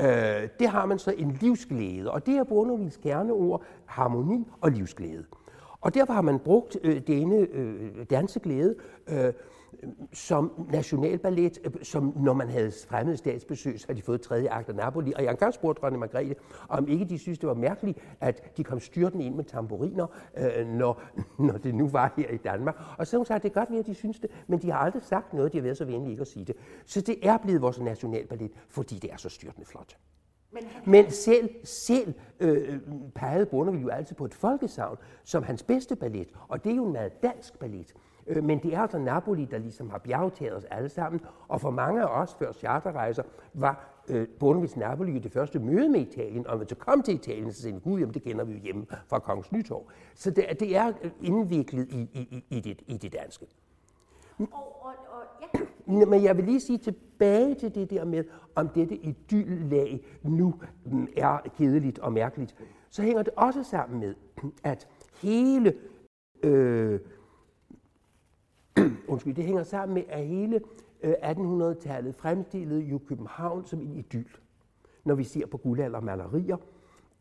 [0.00, 5.24] Øh, det har man så en livsglæde, og det er Bournonvilles kerneord, harmoni og livsglæde.
[5.80, 8.74] Og derfor har man brugt øh, denne øh, danseglæde
[9.08, 9.32] øh,
[10.12, 14.68] som nationalballet, øh, som når man havde fremmede statsbesøg, så havde de fået tredje akt
[14.68, 15.12] af Napoli.
[15.16, 16.34] Og jeg engang spurgte dronning Margrethe,
[16.68, 20.66] om ikke de synes, det var mærkeligt, at de kom styrten ind med tamburiner, øh,
[20.66, 21.02] når,
[21.46, 22.76] når det nu var her i Danmark.
[22.98, 24.78] Og så hun sagde, det kan godt være, at de synes det, men de har
[24.78, 26.56] aldrig sagt noget, de har været så venlige ikke at sige det.
[26.86, 29.96] Så det er blevet vores nationalballet, fordi det er så styrtende flot.
[30.52, 32.80] Men, Men selv, selv øh,
[33.14, 36.86] pegede Bonneville jo altid på et folkesavn som hans bedste ballet, og det er jo
[36.86, 37.94] en meget dansk ballet.
[38.26, 41.70] Øh, men det er altså Napoli, der ligesom har bjergtaget os alle sammen, og for
[41.70, 43.22] mange af os før charterrejser
[43.54, 47.52] var øh, Bonavis Napoli det første møde med Italien, og når vi kom til Italien,
[47.52, 49.90] så sagde gud, jamen det kender vi jo hjemme fra Kongens Nytorv.
[50.14, 53.46] Så det, det er indviklet i, i, i, det, i det danske.
[54.38, 56.04] Og, og, og, ja.
[56.06, 60.54] Men jeg vil lige sige tilbage til det der med, om dette idyllag nu
[60.84, 62.54] mm, er kedeligt og mærkeligt,
[62.90, 64.14] så hænger det også sammen med,
[64.64, 64.88] at
[65.22, 65.74] hele
[66.42, 67.00] øh,
[69.08, 70.60] undskyld, det hænger sammen med, at hele
[71.02, 74.28] øh, 1800-tallet fremstillede jo København som en idyl.
[75.04, 76.56] Når vi ser på guldaldermalerier.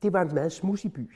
[0.03, 1.09] Det var en meget smudsig by.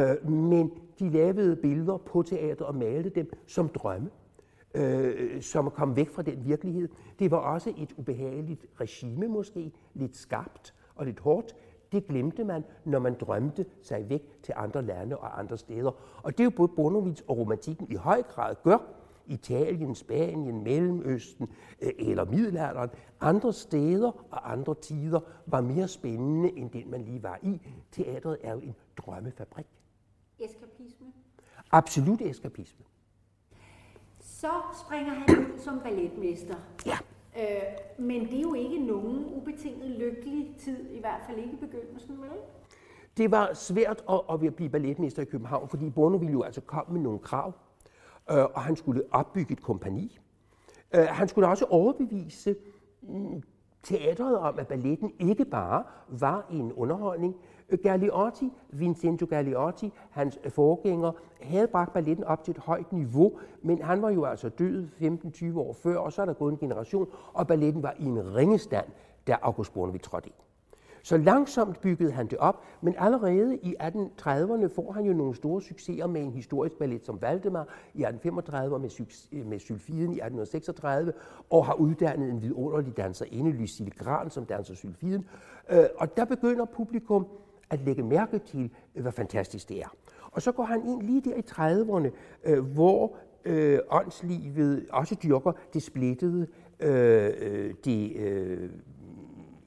[0.00, 4.10] Øh, men de lavede billeder på teater og malede dem som drømme,
[4.74, 6.88] øh, som kom væk fra den virkelighed.
[7.18, 11.54] Det var også et ubehageligt regime måske, lidt skarpt og lidt hårdt.
[11.92, 15.90] Det glemte man, når man drømte sig væk til andre lande og andre steder.
[16.22, 18.78] Og det er jo både Bonovits og romantikken i høj grad gør,
[19.28, 21.48] Italien, Spanien, Mellemøsten
[21.82, 27.22] øh, eller middelalderen, andre steder og andre tider var mere spændende end den, man lige
[27.22, 27.60] var i.
[27.92, 29.66] Teatret er jo en drømmefabrik.
[30.38, 31.06] Eskapisme?
[31.72, 32.84] Absolut eskapisme.
[34.20, 34.50] Så
[34.86, 36.54] springer han ud som balletmester.
[36.86, 36.98] Ja.
[37.38, 37.62] Øh,
[37.98, 42.22] men det er jo ikke nogen ubetinget lykkelig tid, i hvert fald ikke i begyndelsen,
[42.22, 42.30] vel?
[43.16, 47.00] Det var svært at, at blive balletmester i København, fordi Bournonville jo altså kom med
[47.00, 47.52] nogle krav,
[48.30, 50.18] Øh, og han skulle opbygge et kompani.
[50.94, 52.56] Øh, han skulle også overbevise
[53.02, 53.42] mm,
[53.82, 57.36] teatret om, at balletten ikke bare var en underholdning.
[57.68, 61.12] Øh, Galliotti, Vincenzo Galliotti, hans øh, forgænger,
[61.42, 64.88] havde bragt balletten op til et højt niveau, men han var jo altså død
[65.54, 68.34] 15-20 år før, og så er der gået en generation, og balletten var i en
[68.34, 68.86] ringestand,
[69.26, 70.47] da August Bornevik trådte ind.
[71.02, 75.62] Så langsomt byggede han det op, men allerede i 1830'erne får han jo nogle store
[75.62, 77.62] succeser med en historisk ballet som Valdemar
[77.94, 81.12] i 1835 med, med Sylfiden i 1836,
[81.50, 85.28] og har uddannet en vidunderlig danserinde, Lucille Gran, som danser Sylfiden.
[85.70, 87.26] Øh, og der begynder publikum
[87.70, 89.94] at lægge mærke til, øh, hvor fantastisk det er.
[90.30, 92.10] Og så går han ind lige der i 30'erne,
[92.44, 96.46] øh, hvor øh, åndslivet også dyrker det splittede,
[96.80, 98.70] øh det øh,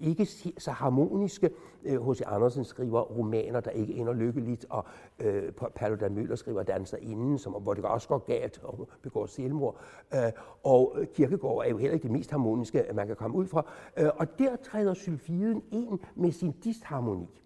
[0.01, 0.25] ikke
[0.57, 1.49] så harmoniske.
[1.83, 2.21] Øh, H.C.
[2.25, 4.85] Andersen skriver romaner, der ikke ender lykkeligt, og
[5.19, 9.77] øh, Paludan Møller skriver danser inden, som, hvor det også går galt og begår selvmord.
[10.13, 10.31] Øh,
[10.63, 13.65] og Kirkegård er jo heller ikke det mest harmoniske, man kan komme ud fra.
[13.97, 17.41] Øh, og der træder sylfiden ind med sin disharmoni.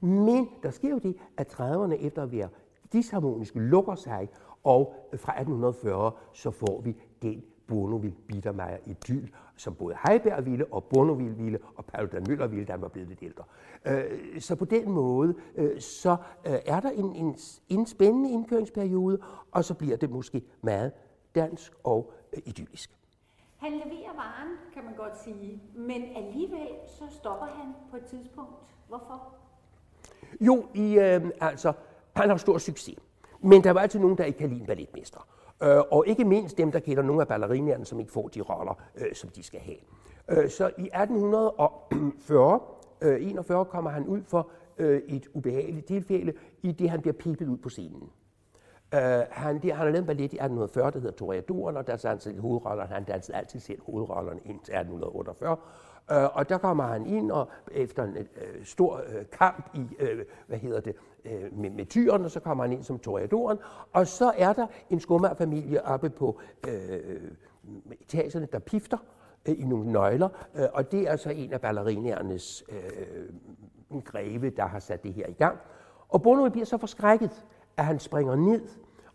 [0.00, 2.48] Men der sker jo det, at 30'erne efter at være
[2.92, 4.28] disharmoniske lukker sig,
[4.64, 9.28] og fra 1840 så får vi den Bournonville i idyl,
[9.60, 13.08] som både Heiberg ville, og Bournonville ville, og Paludan Møller ville, da han var blevet
[13.08, 13.44] lidt ældre.
[13.84, 17.36] Øh, så på den måde, øh, så øh, er der en, en,
[17.68, 19.18] en spændende indkøringsperiode,
[19.52, 20.92] og så bliver det måske meget
[21.34, 22.12] dansk og
[22.46, 22.90] idyllisk.
[23.56, 28.52] Han leverer varen, kan man godt sige, men alligevel så stopper han på et tidspunkt.
[28.88, 29.34] Hvorfor?
[30.40, 31.72] Jo, i, øh, altså,
[32.16, 32.98] han har stor succes.
[33.40, 35.26] Men der var altid nogen, der ikke kan lide en balletmester.
[35.62, 38.82] Øh, og ikke mindst dem, der kender nogle af ballerinerne, som ikke får de roller,
[38.96, 39.76] øh, som de skal have.
[40.28, 42.60] Øh, så i 1840,
[43.02, 47.48] øh, 41 kommer han ud for øh, et ubehageligt tilfælde, i det han bliver pipet
[47.48, 48.10] ud på scenen.
[48.94, 51.90] Uh, han, det, han har lavet en ballet i 1840, der hedder Toreadoren, og der
[51.92, 52.94] dansede han selv hovedrollerne.
[52.94, 55.56] Han dansede altid selv hovedrollerne indtil 1848.
[56.12, 60.24] Øh, og der kommer han ind, og efter en øh, stor øh, kamp i, øh,
[60.46, 60.94] hvad hedder det,
[61.24, 63.58] øh, med, med tyren, og så kommer han ind som toreadoren.
[63.92, 67.20] Og så er der en skummerfamilie oppe på øh,
[68.00, 68.98] etagerne, der pifter
[69.48, 74.66] øh, i nogle nøgler, øh, og det er så en af ballerinernes øh, greve, der
[74.66, 75.58] har sat det her i gang.
[76.08, 77.44] Og Bono bliver så forskrækket,
[77.76, 78.68] at han springer ned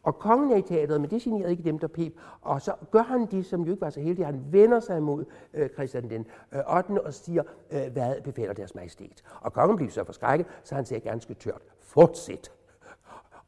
[0.05, 2.13] og kongen er i teateret, men det generede ikke dem, der pep.
[2.41, 4.25] Og så gør han det, som jo ikke var så heldig.
[4.25, 7.01] Han vender sig mod øh, Christian den øh, 8.
[7.01, 9.23] og siger, øh, hvad befaler deres majestæt.
[9.41, 12.51] Og kongen bliver så forskrækket, så han siger ganske tørt, fortsæt.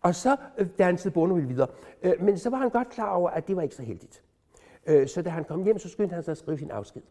[0.01, 1.67] Og så øh, dansede Bonneville videre.
[2.03, 4.23] Øh, men så var han godt klar over, at det var ikke så heldigt.
[4.85, 7.01] Øh, så da han kom hjem, så skyndte han sig at skrive sin afsked.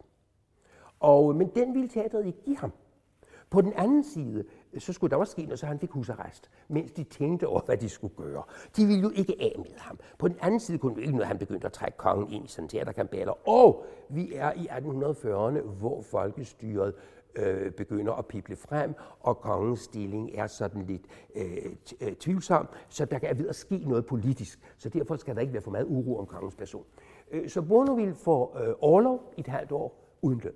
[1.00, 2.72] Og, men den ville teatret ikke give ham.
[3.50, 4.44] På den anden side,
[4.80, 7.76] så skulle der også ske noget, så han fik husarrest, mens de tænkte over, hvad
[7.76, 8.42] de skulle gøre.
[8.76, 9.98] De ville jo ikke af med ham.
[10.18, 12.48] På den anden side kunne det ikke noget, han begyndte at trække kongen ind i
[12.48, 13.48] sådan teaterkambaler.
[13.48, 16.94] Og vi er i 1840'erne, hvor folkestyret
[17.36, 21.02] øh, begynder at pible frem, og kongens stilling er sådan lidt
[21.34, 21.46] øh,
[22.00, 24.58] øh tvivlsom, så der kan ved at ske noget politisk.
[24.76, 26.84] Så derfor skal der ikke være for meget uro om kongens person.
[27.30, 30.54] Øh, så Bournonville får øh, overlov i et halvt år uden løn.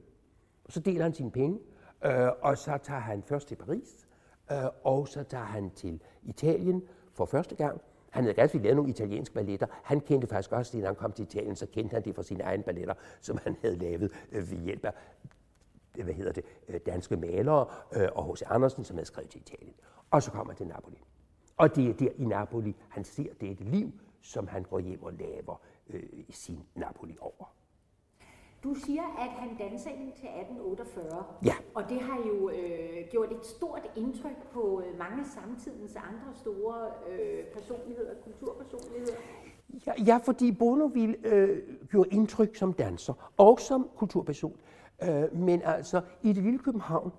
[0.69, 1.59] Så deler han sine penge,
[2.05, 4.07] øh, og så tager han først til Paris,
[4.51, 6.83] øh, og så tager han til Italien
[7.13, 7.81] for første gang.
[8.11, 9.67] Han havde ganske lavet nogle italienske balletter.
[9.83, 12.43] Han kendte faktisk også, da han kom til Italien, så kendte han det fra sine
[12.43, 14.93] egne balletter, som han havde lavet øh, ved hjælp af
[15.99, 18.43] øh, hvad hedder det, øh, danske malere øh, og H.C.
[18.47, 19.75] Andersen, som havde skrevet til Italien.
[20.11, 20.99] Og så kommer han til Napoli.
[21.57, 25.13] Og det er der i Napoli, han ser det liv, som han går hjem og
[25.13, 25.61] laver
[25.91, 27.53] øh, sin Napoli over.
[28.65, 31.25] Du siger, at han danser indtil 1848.
[31.45, 31.55] Ja.
[31.75, 36.77] Og det har jo øh, gjort et stort indtryk på øh, mange samtidens andre store
[37.11, 39.17] øh, personligheder, kulturpersonligheder.
[39.87, 41.59] Ja, ja fordi Bournonville øh,
[41.91, 44.57] gjorde indtryk som danser og som kulturperson.
[45.03, 47.13] Øh, men altså, i det lille København,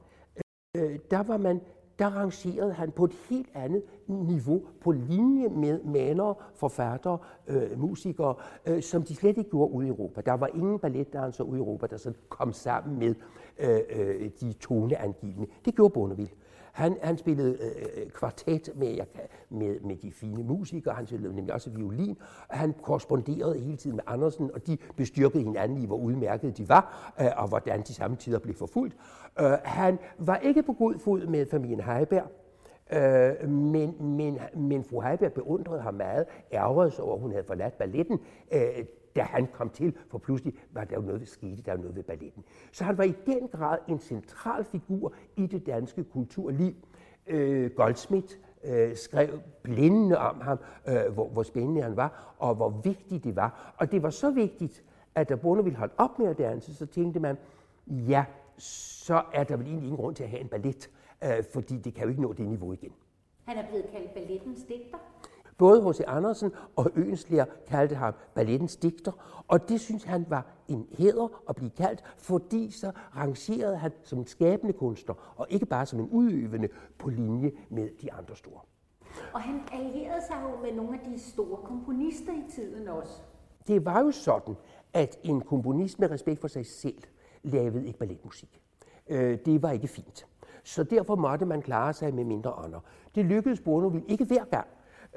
[0.78, 1.62] øh, der var man
[2.02, 8.36] der rangerede han på et helt andet niveau, på linje med malere, forfattere, øh, musikere,
[8.66, 10.22] øh, som de slet ikke gjorde ude i Europa.
[10.22, 13.16] Der var ingen balletdansere ude i Europa, der så kom sammen med
[13.60, 15.48] øh, øh, de toneangivende.
[15.66, 16.32] Det gjorde Bonneville.
[16.72, 18.98] Han, han spillede øh, øh kvartet med,
[19.50, 22.18] med, med de fine musikere, han spillede nemlig også violin,
[22.50, 26.70] og han korresponderede hele tiden med Andersen, og de bestyrkede hinanden i, hvor udmærket de
[26.70, 28.96] var, øh, og hvordan de samtidig blev forfulgt.
[29.40, 32.28] Øh, han var ikke på god fod med familien Heiberg,
[32.94, 37.44] Øh, men, men, men fru Heiberg beundrede ham meget, ærgerede sig over, at hun havde
[37.44, 38.20] forladt balletten,
[38.52, 41.80] øh, da han kom til, for pludselig var der jo noget, ved skete, der var
[41.80, 42.44] noget ved balletten.
[42.72, 46.74] Så han var i den grad en central figur i det danske kulturliv.
[47.28, 52.70] Øh, Goldsmith øh, skrev blændende om ham, øh, hvor, hvor spændende han var, og hvor
[52.84, 53.76] vigtigt det var.
[53.78, 54.84] Og det var så vigtigt,
[55.16, 57.38] at da Bonneville holdt holde op med at danse, så tænkte man,
[57.88, 58.26] ja,
[58.58, 60.90] så er der vel egentlig ingen grund til at have en ballet,
[61.24, 62.92] øh, fordi det kan jo ikke nå det niveau igen.
[63.46, 64.98] Han er blevet kaldt ballettens digter.
[65.62, 66.02] Både H.C.
[66.08, 71.56] Andersen og Øenslæger kaldte ham ballettens digter, og det synes han var en hæder at
[71.56, 76.10] blive kaldt, fordi så rangerede han som en skabende kunstner, og ikke bare som en
[76.10, 76.70] udøvende
[77.00, 78.60] på linje med de andre store.
[79.34, 83.22] Og han allierede sig jo med nogle af de store komponister i tiden også.
[83.68, 84.56] Det var jo sådan,
[84.94, 87.04] at en komponist med respekt for sig selv
[87.44, 88.62] lavede ikke balletmusik.
[89.08, 90.28] Øh, det var ikke fint.
[90.64, 92.80] Så derfor måtte man klare sig med mindre ånder.
[93.16, 94.68] Det lykkedes Bournonville ikke hver gang,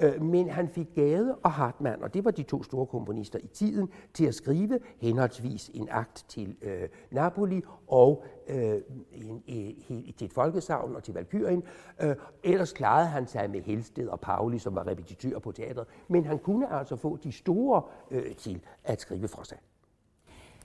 [0.00, 3.46] Øh, men han fik Gade og Hartmann, og det var de to store komponister i
[3.46, 8.80] tiden, til at skrive henholdsvis en akt til øh, Napoli og øh,
[9.12, 9.54] en, øh,
[9.88, 11.62] en, til et folkesavn og til Valkyrien.
[12.02, 16.24] Øh, ellers klarede han sig med Helsted og Pauli, som var repetitør på teatret, men
[16.24, 19.59] han kunne altså få de store øh, til at skrive for sig.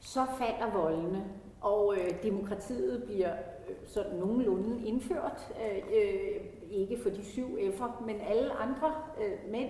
[0.01, 1.25] Så falder voldene,
[1.61, 3.33] og øh, demokratiet bliver
[3.69, 5.53] øh, sådan nogenlunde indført.
[5.71, 6.38] Øh, øh,
[6.71, 9.69] ikke for de syv F'er, men alle andre øh, mænd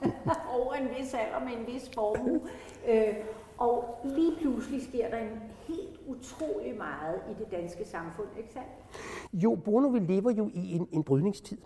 [0.60, 2.40] over en vis alder med en vis formue.
[2.88, 3.14] Øh,
[3.58, 8.68] og lige pludselig sker der en helt utrolig meget i det danske samfund, ikke sandt?
[9.32, 11.58] Jo, Bono vi lever jo i en, en brydningstid.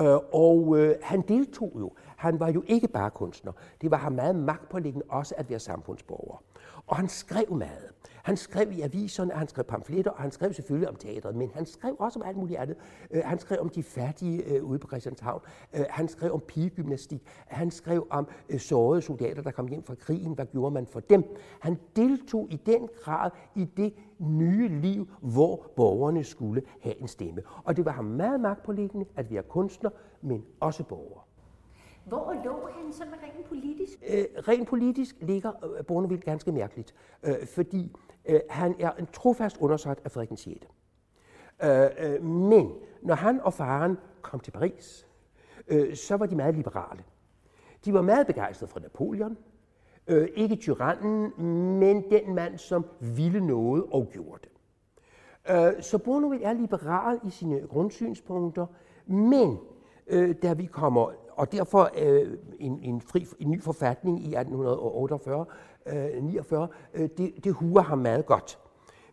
[0.00, 1.92] Øh, og øh, han deltog jo.
[2.16, 3.52] Han var jo ikke bare kunstner.
[3.80, 6.42] Det var ham meget magtpålæggende også at være samfundsborger.
[6.86, 7.94] Og han skrev meget.
[8.24, 11.66] Han skrev i aviserne, han skrev pamfletter, og han skrev selvfølgelig om teatret, men han
[11.66, 12.76] skrev også om alt muligt andet.
[13.10, 15.42] Øh, han skrev om de fattige øh, ude på Christianshavn.
[15.74, 17.22] Øh, han skrev om pigegymnastik.
[17.46, 20.32] Han skrev om sårede soldater, der kom hjem fra krigen.
[20.32, 21.36] Hvad gjorde man for dem?
[21.60, 27.42] Han deltog i den grad i det nye liv, hvor borgerne skulle have en stemme.
[27.64, 29.90] Og det var ham meget magtpålæggende at være kunstner,
[30.22, 31.23] men også borger.
[32.04, 33.98] Hvor lå han sådan rent politisk?
[34.08, 37.92] Øh, rent politisk ligger øh, Bournonville ganske mærkeligt, øh, fordi
[38.24, 40.66] øh, han er en trofast undersøgt af Frederik 6.
[41.64, 45.06] Øh, øh, men når han og faren kom til Paris,
[45.68, 47.04] øh, så var de meget liberale.
[47.84, 49.36] De var meget begejstrede for Napoleon,
[50.06, 51.32] øh, ikke tyrannen,
[51.78, 54.50] men den mand, som ville noget og gjorde det.
[55.50, 58.66] Øh, så Bournonville er liberal i sine grundsynspunkter,
[59.06, 59.58] men
[60.06, 65.46] øh, da vi kommer og derfor øh, en, en, fri, en ny forfatning i 1848,
[65.86, 68.58] øh, 49, øh, det, det huer ham meget godt.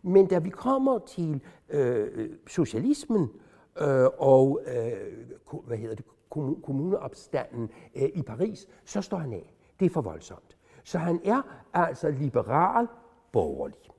[0.02, 3.30] Men da vi kommer til øh, socialismen
[3.80, 6.04] øh, og øh, hvad hedder det,
[6.62, 9.54] kommuneopstanden øh, i Paris, så står han af.
[9.80, 10.56] Det er for voldsomt.
[10.84, 11.42] Så han er
[11.74, 12.88] altså liberal
[13.32, 13.91] borgerlig.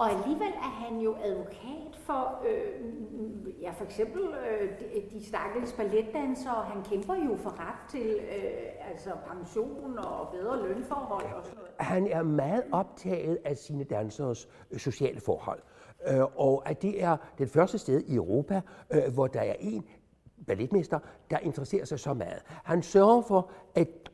[0.00, 5.72] Og alligevel er han jo advokat for, øh, ja, for eksempel øh, de, de stakkels
[5.72, 6.64] balletdansere.
[6.64, 11.70] Han kæmper jo for ret til øh, altså pension og bedre lønforhold og sådan noget.
[11.78, 15.60] Han er meget optaget af sine danseres øh, sociale forhold.
[16.08, 18.60] Øh, og at det er det første sted i Europa,
[18.90, 19.84] øh, hvor der er en
[20.46, 20.98] balletmester,
[21.30, 22.42] der interesserer sig så meget.
[22.46, 23.50] Han sørger for,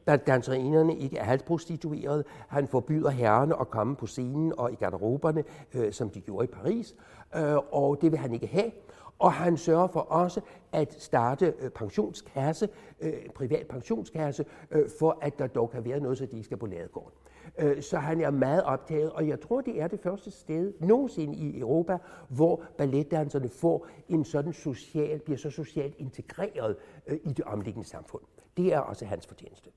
[0.07, 2.25] at danserinerne ikke er halvprostituerede.
[2.49, 6.51] Han forbyder herrerne at komme på scenen og i garderoberne, øh, som de gjorde i
[6.53, 6.95] Paris,
[7.37, 8.71] øh, og det vil han ikke have.
[9.19, 10.41] Og han sørger for også
[10.73, 12.69] at starte øh, pensionskasse,
[13.01, 16.67] øh, privat pensionskasse, øh, for at der dog kan være noget, så de skal på
[16.67, 17.13] ladegården.
[17.59, 21.37] Øh, så han er meget optaget, og jeg tror, det er det første sted nogensinde
[21.37, 27.45] i Europa, hvor balletdanserne får en sådan social, bliver så socialt integreret øh, i det
[27.45, 28.23] omliggende samfund.
[28.57, 29.71] Det er også hans fortjeneste.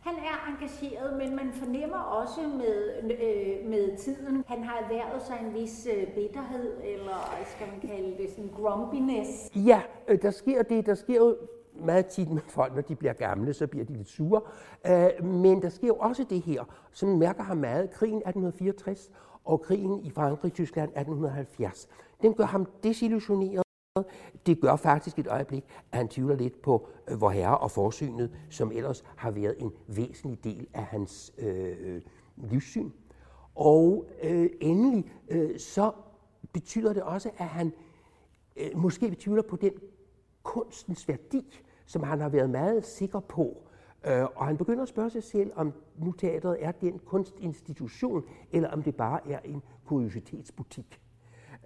[0.00, 5.38] Han er engageret, men man fornemmer også med, øh, med tiden, han har erhvervet sig
[5.46, 9.50] en vis øh, bitterhed, eller skal man kalde det sådan grumpiness.
[9.56, 10.86] Ja, øh, der sker det.
[10.86, 11.36] Der sker jo
[11.74, 14.40] meget tit med folk, når de bliver gamle, så bliver de lidt sure.
[14.86, 17.90] Øh, men der sker jo også det her, som mærker ham meget.
[17.90, 19.10] Krigen 1864
[19.44, 21.88] og krigen i Frankrig-Tyskland 1870.
[22.22, 23.64] Den gør ham desillusioneret.
[24.46, 28.30] Det gør faktisk et øjeblik, at han tvivler lidt på øh, vor herre og forsynet,
[28.50, 32.02] som ellers har været en væsentlig del af hans øh,
[32.36, 32.90] livssyn.
[33.54, 35.92] Og øh, endelig øh, så
[36.52, 37.72] betyder det også, at han
[38.56, 39.72] øh, måske betvivler på den
[40.44, 43.56] kunstens værdi, som han har været meget sikker på.
[44.06, 48.70] Øh, og han begynder at spørge sig selv, om nu teatret er den kunstinstitution, eller
[48.70, 51.00] om det bare er en kuriositetsbutik.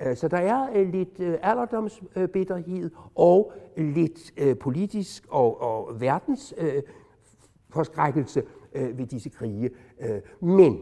[0.03, 6.55] Øh, så der er øh, lidt øh, alderdomsbitterhed og lidt politisk og, og verdens
[7.71, 9.71] forskrækkelse ved disse krige.
[10.41, 10.79] Men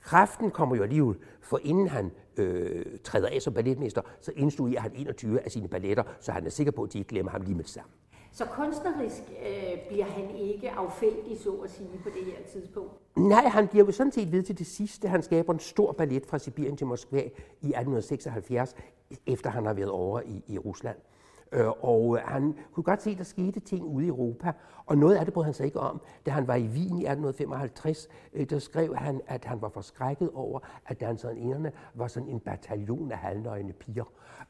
[0.00, 2.10] kræften kommer jo alligevel, for inden han
[2.40, 6.50] øh, træder af som balletmester, så instruerer han 21 af sine balletter, så han er
[6.50, 7.90] sikker på, at de ikke glemmer ham lige med det samme.
[8.32, 12.92] Så kunstnerisk øh, bliver han ikke affældig, så at sige, på det her tidspunkt?
[13.16, 15.08] Nej, han bliver jo sådan set ved til det sidste.
[15.08, 18.74] Han skaber en stor ballet fra Sibirien til Moskva i 1876,
[19.26, 20.96] efter han har været over i, i Rusland.
[21.52, 24.52] Øh, og øh, han kunne godt se, at der skete ting ude i Europa,
[24.86, 26.00] og noget af det brød han sig ikke om.
[26.26, 30.30] Da han var i Wien i 1855, øh, der skrev han, at han var forskrækket
[30.34, 34.04] over, at danserne var sådan en bataljon af halvnøgne piger,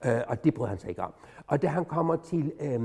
[0.04, 1.12] øh, og det brød han sig ikke om.
[1.46, 2.80] Og da han kommer til øh,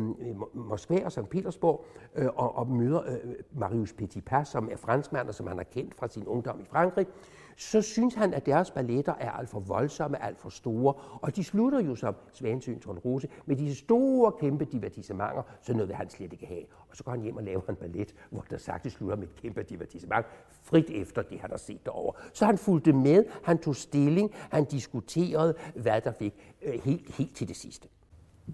[0.54, 1.30] Moskva og St.
[1.30, 1.86] Petersborg
[2.16, 5.96] øh, og, og møder øh, Marius Petipas, som er franskmand og som han har kendt
[5.96, 7.08] fra sin ungdom i Frankrig,
[7.56, 11.44] så synes han, at deres balletter er alt for voldsomme, alt for store, og de
[11.44, 16.34] slutter jo som Svansyn Rose med disse store, kæmpe divertissementer, så noget vil han slet
[16.34, 16.64] ikke have.
[16.90, 19.36] Og så går han hjem og laver en ballet, hvor der sagt slutter med et
[19.36, 20.26] kæmpe divertissement,
[20.62, 22.14] frit efter det, han har set derover.
[22.34, 27.36] Så han fulgte med, han tog stilling, han diskuterede, hvad der fik øh, helt, helt
[27.36, 27.88] til det sidste.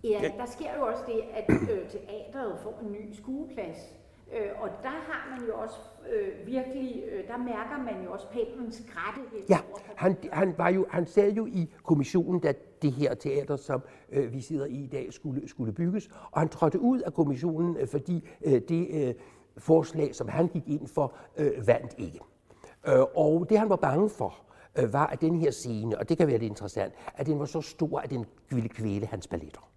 [0.03, 4.00] Ja, der sker jo også det, at øh, teateret får en ny skueplads
[4.33, 5.75] Øh, og der har man jo også
[6.13, 9.47] øh, virkelig, øh, der mærker man jo også Pendlens grættighed.
[9.49, 9.59] Ja,
[9.95, 14.33] han, han, var jo, han sad jo i kommissionen, da det her teater, som øh,
[14.33, 16.09] vi sidder i i dag, skulle, skulle bygges.
[16.31, 19.13] Og han trådte ud af kommissionen, øh, fordi øh, det øh,
[19.57, 22.19] forslag, som han gik ind for, øh, vandt ikke.
[22.87, 24.35] Øh, og det han var bange for,
[24.79, 27.45] øh, var, at den her scene, og det kan være lidt interessant, at den var
[27.45, 29.70] så stor, at den ville kvæle hans balletter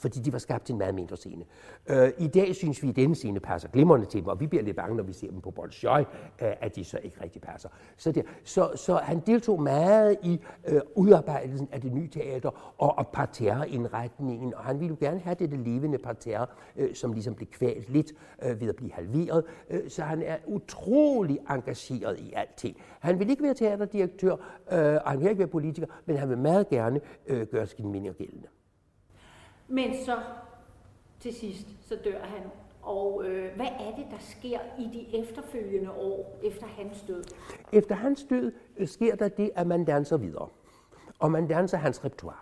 [0.00, 1.44] fordi de var skabt til en meget mindre scene.
[1.88, 4.62] Øh, I dag synes vi, at denne scene passer glimrende til dem, og vi bliver
[4.62, 6.06] lidt bange, når vi ser dem på Bolshoi, øh,
[6.38, 7.68] at de så ikke rigtig passer.
[7.96, 12.98] Så, det, så, så han deltog meget i øh, udarbejdelsen af det nye teater og,
[12.98, 16.46] og parterreindretningen, og han ville jo gerne have det, det levende parterre,
[16.76, 19.44] øh, som ligesom blev kvalt lidt øh, ved at blive halveret.
[19.70, 22.76] Øh, så han er utrolig engageret i alting.
[23.00, 24.32] Han vil ikke være teaterdirektør,
[24.72, 27.88] øh, og han vil ikke være politiker, men han vil meget gerne øh, gøre sine
[27.88, 28.48] meninger gældende.
[29.70, 30.16] Men så
[31.20, 32.42] til sidst, så dør han.
[32.82, 37.24] Og øh, hvad er det, der sker i de efterfølgende år efter hans død?
[37.72, 40.48] Efter hans død øh, sker der det, at man danser videre.
[41.18, 42.38] Og man danser hans repertoire.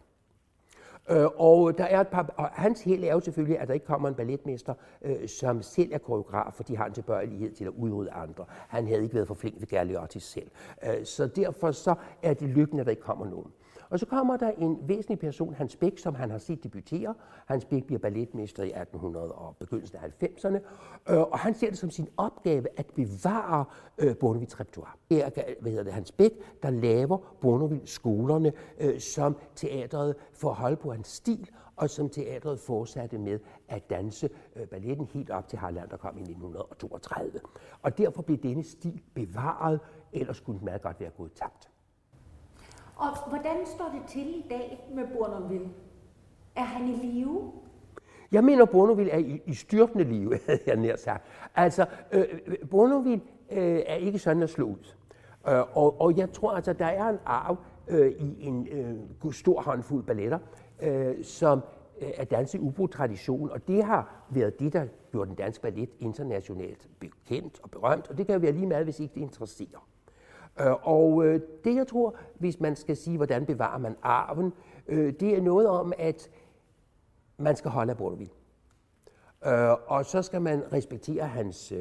[1.11, 3.87] Øh, og der er et par, og hans held er jo selvfølgelig, at der ikke
[3.87, 7.71] kommer en balletmester, øh, som selv er koreograf, for de har en tilbøjelighed til at
[7.71, 8.45] udrydde andre.
[8.69, 10.51] Han havde ikke været for flink ved Gerliotti selv.
[10.85, 13.53] Øh, så derfor så er det lykken, at der ikke kommer nogen.
[13.91, 17.15] Og så kommer der en væsentlig person, Hans Bæk, som han har set debutere.
[17.47, 20.59] Hans Bæk bliver balletmester i 1800 og begyndelsen af 90'erne,
[21.13, 23.65] øh, og han ser det som sin opgave at bevare
[23.99, 24.93] øh, Bonnevils repertoire.
[25.11, 26.33] Det er øh, hvad hedder det, Hans Bæk,
[26.63, 32.61] der laver Bonneville skolerne, øh, som teatret får holde på hans stil, og som teatret
[32.61, 37.41] fortsatte med at danse øh, balletten helt op til Harland, der kom i 1932.
[37.83, 39.81] Og derfor blev denne stil bevaret,
[40.13, 41.68] ellers skulle den meget godt være gået tabt.
[42.99, 45.69] Og hvordan står det til i dag med Bournonville?
[46.57, 47.53] Er han i live?
[48.33, 51.25] Jeg mener, Bournonville er i, i styrtende live, havde jeg nær sagt.
[51.55, 52.25] Altså, øh,
[52.71, 54.95] Bournonville øh, er ikke sådan at slå ud.
[55.49, 57.57] Øh, og, og jeg tror altså, der er en arv
[57.89, 60.39] øh, i en øh, stor håndfuld balletter,
[60.83, 61.61] øh, som
[62.01, 66.89] øh, er danset ubrudt-tradition, og det har været det, der gjorde den danske ballet internationalt
[67.01, 69.89] bekendt og berømt, og det kan jo være lige meget, hvis ikke det interesserer.
[70.61, 74.53] Øh, og øh, det, jeg tror, hvis man skal sige, hvordan bevarer man arven,
[74.89, 76.31] øh, det er noget om, at
[77.37, 78.31] man skal holde af Bordovil.
[79.47, 81.73] Øh, og så skal man respektere hans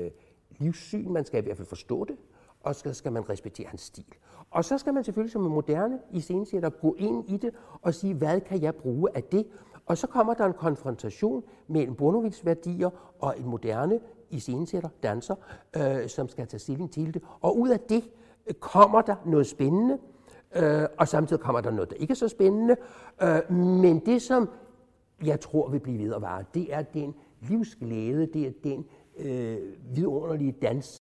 [0.49, 2.15] livssyn, man skal i hvert fald forstå det,
[2.63, 4.05] og så skal man respektere hans stil.
[4.51, 8.13] Og så skal man selvfølgelig som en moderne iscenesætter gå ind i det og sige,
[8.13, 9.47] hvad kan jeg bruge af det?
[9.85, 13.99] Og så kommer der en konfrontation mellem Bonovils værdier og en moderne
[14.29, 15.35] iscenesætter, danser,
[15.75, 17.21] øh, som skal tage stilling til det.
[17.41, 18.03] Og ud af det,
[18.59, 19.97] kommer der noget spændende,
[20.55, 22.75] øh, og samtidig kommer der noget, der ikke er så spændende.
[23.21, 24.49] Øh, men det, som
[25.23, 28.85] jeg tror vil blive vare, det er den livsglæde, det er den
[29.17, 29.57] øh,
[29.95, 30.99] vidunderlige danse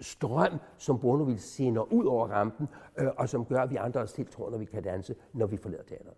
[0.00, 4.20] strøm, som Bournonville sender ud over rampen, øh, og som gør, at vi andre os
[4.30, 6.14] tror, når vi kan danse, når vi forlader teateret.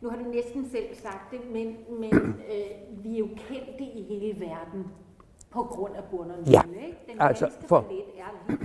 [0.00, 4.02] Nu har du næsten selv sagt det, men, men øh, vi er jo kendte i
[4.02, 4.86] hele verden
[5.50, 6.50] på grund af Bournonville.
[6.50, 6.98] Ja, ikke?
[7.08, 8.58] Den altså for, ballet er lige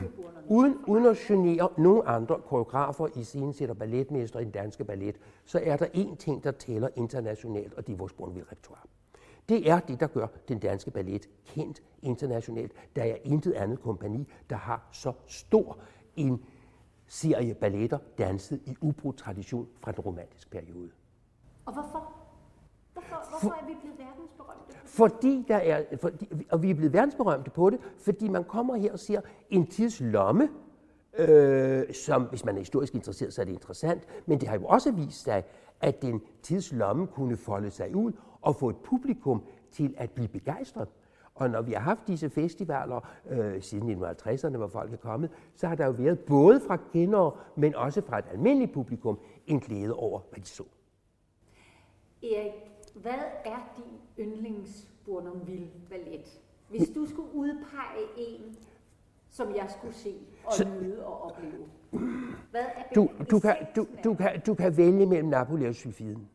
[0.50, 5.16] uden, uden at genere nogen andre koreografer i sin sætter balletmester i den danske ballet,
[5.46, 8.82] så er der én ting, der tæller internationalt, og det er vores Bournonville repertoire.
[9.50, 12.72] Det er det, der gør den danske ballet kendt internationalt.
[12.96, 15.78] Der er intet andet kompani, der har så stor
[16.16, 16.46] en
[17.08, 20.92] serie balletter danset i ubrudt tradition fra den romantiske periode.
[21.66, 22.14] Og hvorfor?
[22.94, 24.65] Hvorfor, hvorfor er vi blevet verdensberømte?
[24.86, 28.92] Fordi der er, fordi, og vi er blevet verdensberømte på det, fordi man kommer her
[28.92, 30.50] og siger, en tidslomme,
[31.18, 34.66] øh, som hvis man er historisk interesseret, så er det interessant, men det har jo
[34.66, 35.44] også vist sig,
[35.82, 38.12] at den tidslomme kunne folde sig ud
[38.42, 40.88] og få et publikum til at blive begejstret.
[41.36, 45.68] Og når vi har haft disse festivaler øh, siden 1950'erne, hvor folk er kommet, så
[45.68, 49.94] har der jo været både fra kendere, men også fra et almindeligt publikum, en glæde
[49.94, 50.64] over, hvad de så.
[52.24, 52.52] Erik,
[53.02, 56.42] hvad er din yndlings Bournonville ballet?
[56.70, 58.56] Hvis du skulle udpege en,
[59.30, 60.16] som jeg skulle se
[60.46, 61.66] og så, nyde og opleve,
[62.52, 66.30] hvad er du, du, kan, du, du, kan, du kan vælge mellem Napoli og Sylfiden.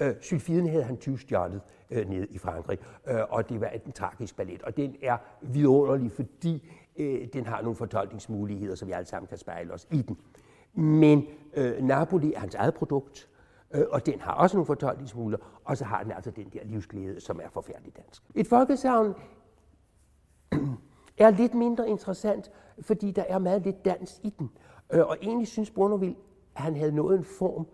[0.00, 1.60] Øh, Sylfiden havde han 20 stjålet
[1.90, 4.62] øh, nede i Frankrig, øh, og det var en tragisk ballet.
[4.62, 9.38] Og den er vidunderlig, fordi øh, den har nogle fortolkningsmuligheder, som vi alle sammen kan
[9.38, 10.18] spejle os i den.
[10.82, 13.28] Men øh, Napoli er hans eget produkt,
[13.74, 17.20] øh, og den har også nogle fortolkningsmuligheder, og så har den altså den der livsglæde,
[17.20, 18.22] som er forfærdelig dansk.
[18.34, 19.14] Et folkesavn
[21.18, 22.50] er lidt mindre interessant,
[22.80, 24.50] fordi der er meget lidt dans i den.
[24.92, 26.16] Øh, og egentlig synes Bournonville,
[26.56, 27.66] at han havde nået en form,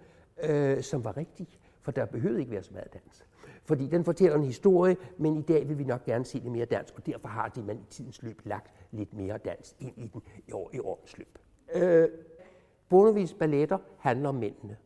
[0.43, 1.49] øh, som var rigtig,
[1.83, 3.27] for der behøvede ikke være så meget dans.
[3.65, 6.65] Fordi den fortæller en historie, men i dag vil vi nok gerne se lidt mere
[6.65, 10.07] dans, og derfor har de man i tidens løb lagt lidt mere dans ind i
[10.07, 11.39] den i, år, i årens løb.
[11.75, 12.09] Øh,
[12.89, 14.77] Bournonvilles balletter handler om mændene.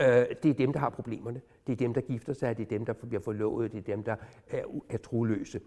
[0.00, 1.40] Øh, det er dem, der har problemerne.
[1.66, 2.56] Det er dem, der gifter sig.
[2.56, 3.72] Det er dem, der bliver forlovet.
[3.72, 4.16] Det er dem, der
[4.48, 5.60] er, er troløse.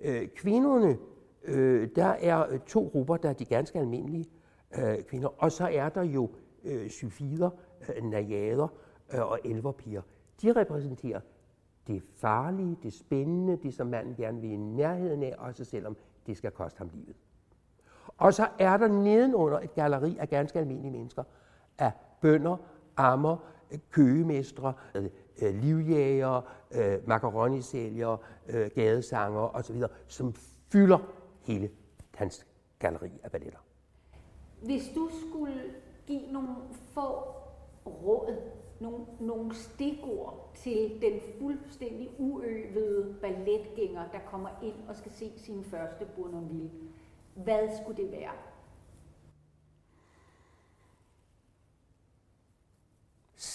[0.00, 0.98] Øh, kvinderne,
[1.44, 4.26] øh, der er to grupper, der er de ganske almindelige
[4.78, 5.28] øh, kvinder.
[5.42, 6.30] Og så er der jo
[6.64, 7.50] øh, syfider,
[7.88, 8.68] øh, najader
[9.14, 10.02] øh, og elverpiger.
[10.42, 11.20] De repræsenterer
[11.86, 16.36] det farlige, det spændende, det som manden gerne vil i nærheden af, også selvom det
[16.36, 17.16] skal koste ham livet.
[18.18, 21.22] Og så er der nedenunder et galleri af ganske almindelige mennesker,
[21.78, 22.56] af bønder,
[22.96, 23.36] ammer,
[23.90, 24.74] køgemestre,
[25.40, 26.40] livjæger,
[26.72, 30.34] øh, øh, øh makaronisælgere, øh, gadesanger osv., som
[30.72, 30.98] fylder
[31.40, 31.70] hele
[32.14, 32.46] hans
[32.78, 33.58] galleri af balletter.
[34.62, 35.62] Hvis du skulle
[36.06, 36.48] give nogle
[36.94, 37.24] få
[37.86, 38.36] råd
[38.80, 45.64] nogle, nogle stikord til den fuldstændig uøvede balletgænger, der kommer ind og skal se sin
[45.64, 46.70] første Bournonville.
[47.34, 48.32] Hvad skulle det være?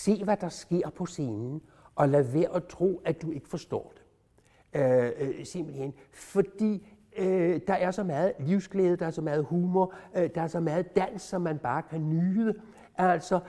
[0.03, 1.61] Se, hvad der sker på scenen,
[1.95, 4.01] og lad være at tro, at du ikke forstår det.
[4.81, 5.93] Øh, øh, simpelthen.
[6.11, 6.87] Fordi
[7.17, 10.59] øh, der er så meget livsglæde, der er så meget humor, øh, der er så
[10.59, 12.53] meget dans, som man bare kan nyde.
[12.97, 13.39] Altså,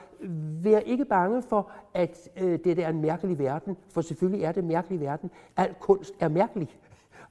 [0.63, 4.61] vær ikke bange for, at øh, det er en mærkelig verden, for selvfølgelig er det
[4.61, 5.31] en mærkelig verden.
[5.57, 6.79] Al kunst er mærkelig.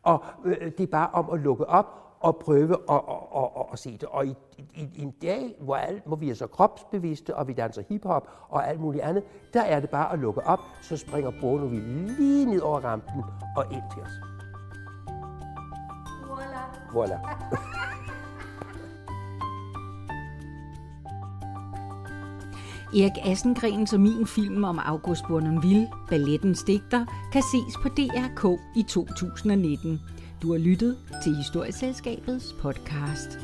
[0.02, 3.00] Og øh, det er bare om at lukke op og prøve at, at,
[3.36, 4.04] at, at, at se det.
[4.04, 4.34] Og i,
[4.74, 8.28] i, i en dag, hvor, alt, hvor vi er så kropsbevidste, og vi danser hiphop
[8.48, 11.76] og alt muligt andet, der er det bare at lukke op, så springer Bono vi
[11.76, 13.22] lige ned over rampen
[13.56, 14.10] og ind til os.
[16.30, 16.62] Voilà.
[16.94, 17.18] Voilà.
[23.00, 28.82] Erik Assengrens og min film om August Bournonville, Ballettens digter, kan ses på DRK i
[28.82, 30.00] 2019.
[30.42, 33.38] Du har lyttet til Historieselskabets podcast.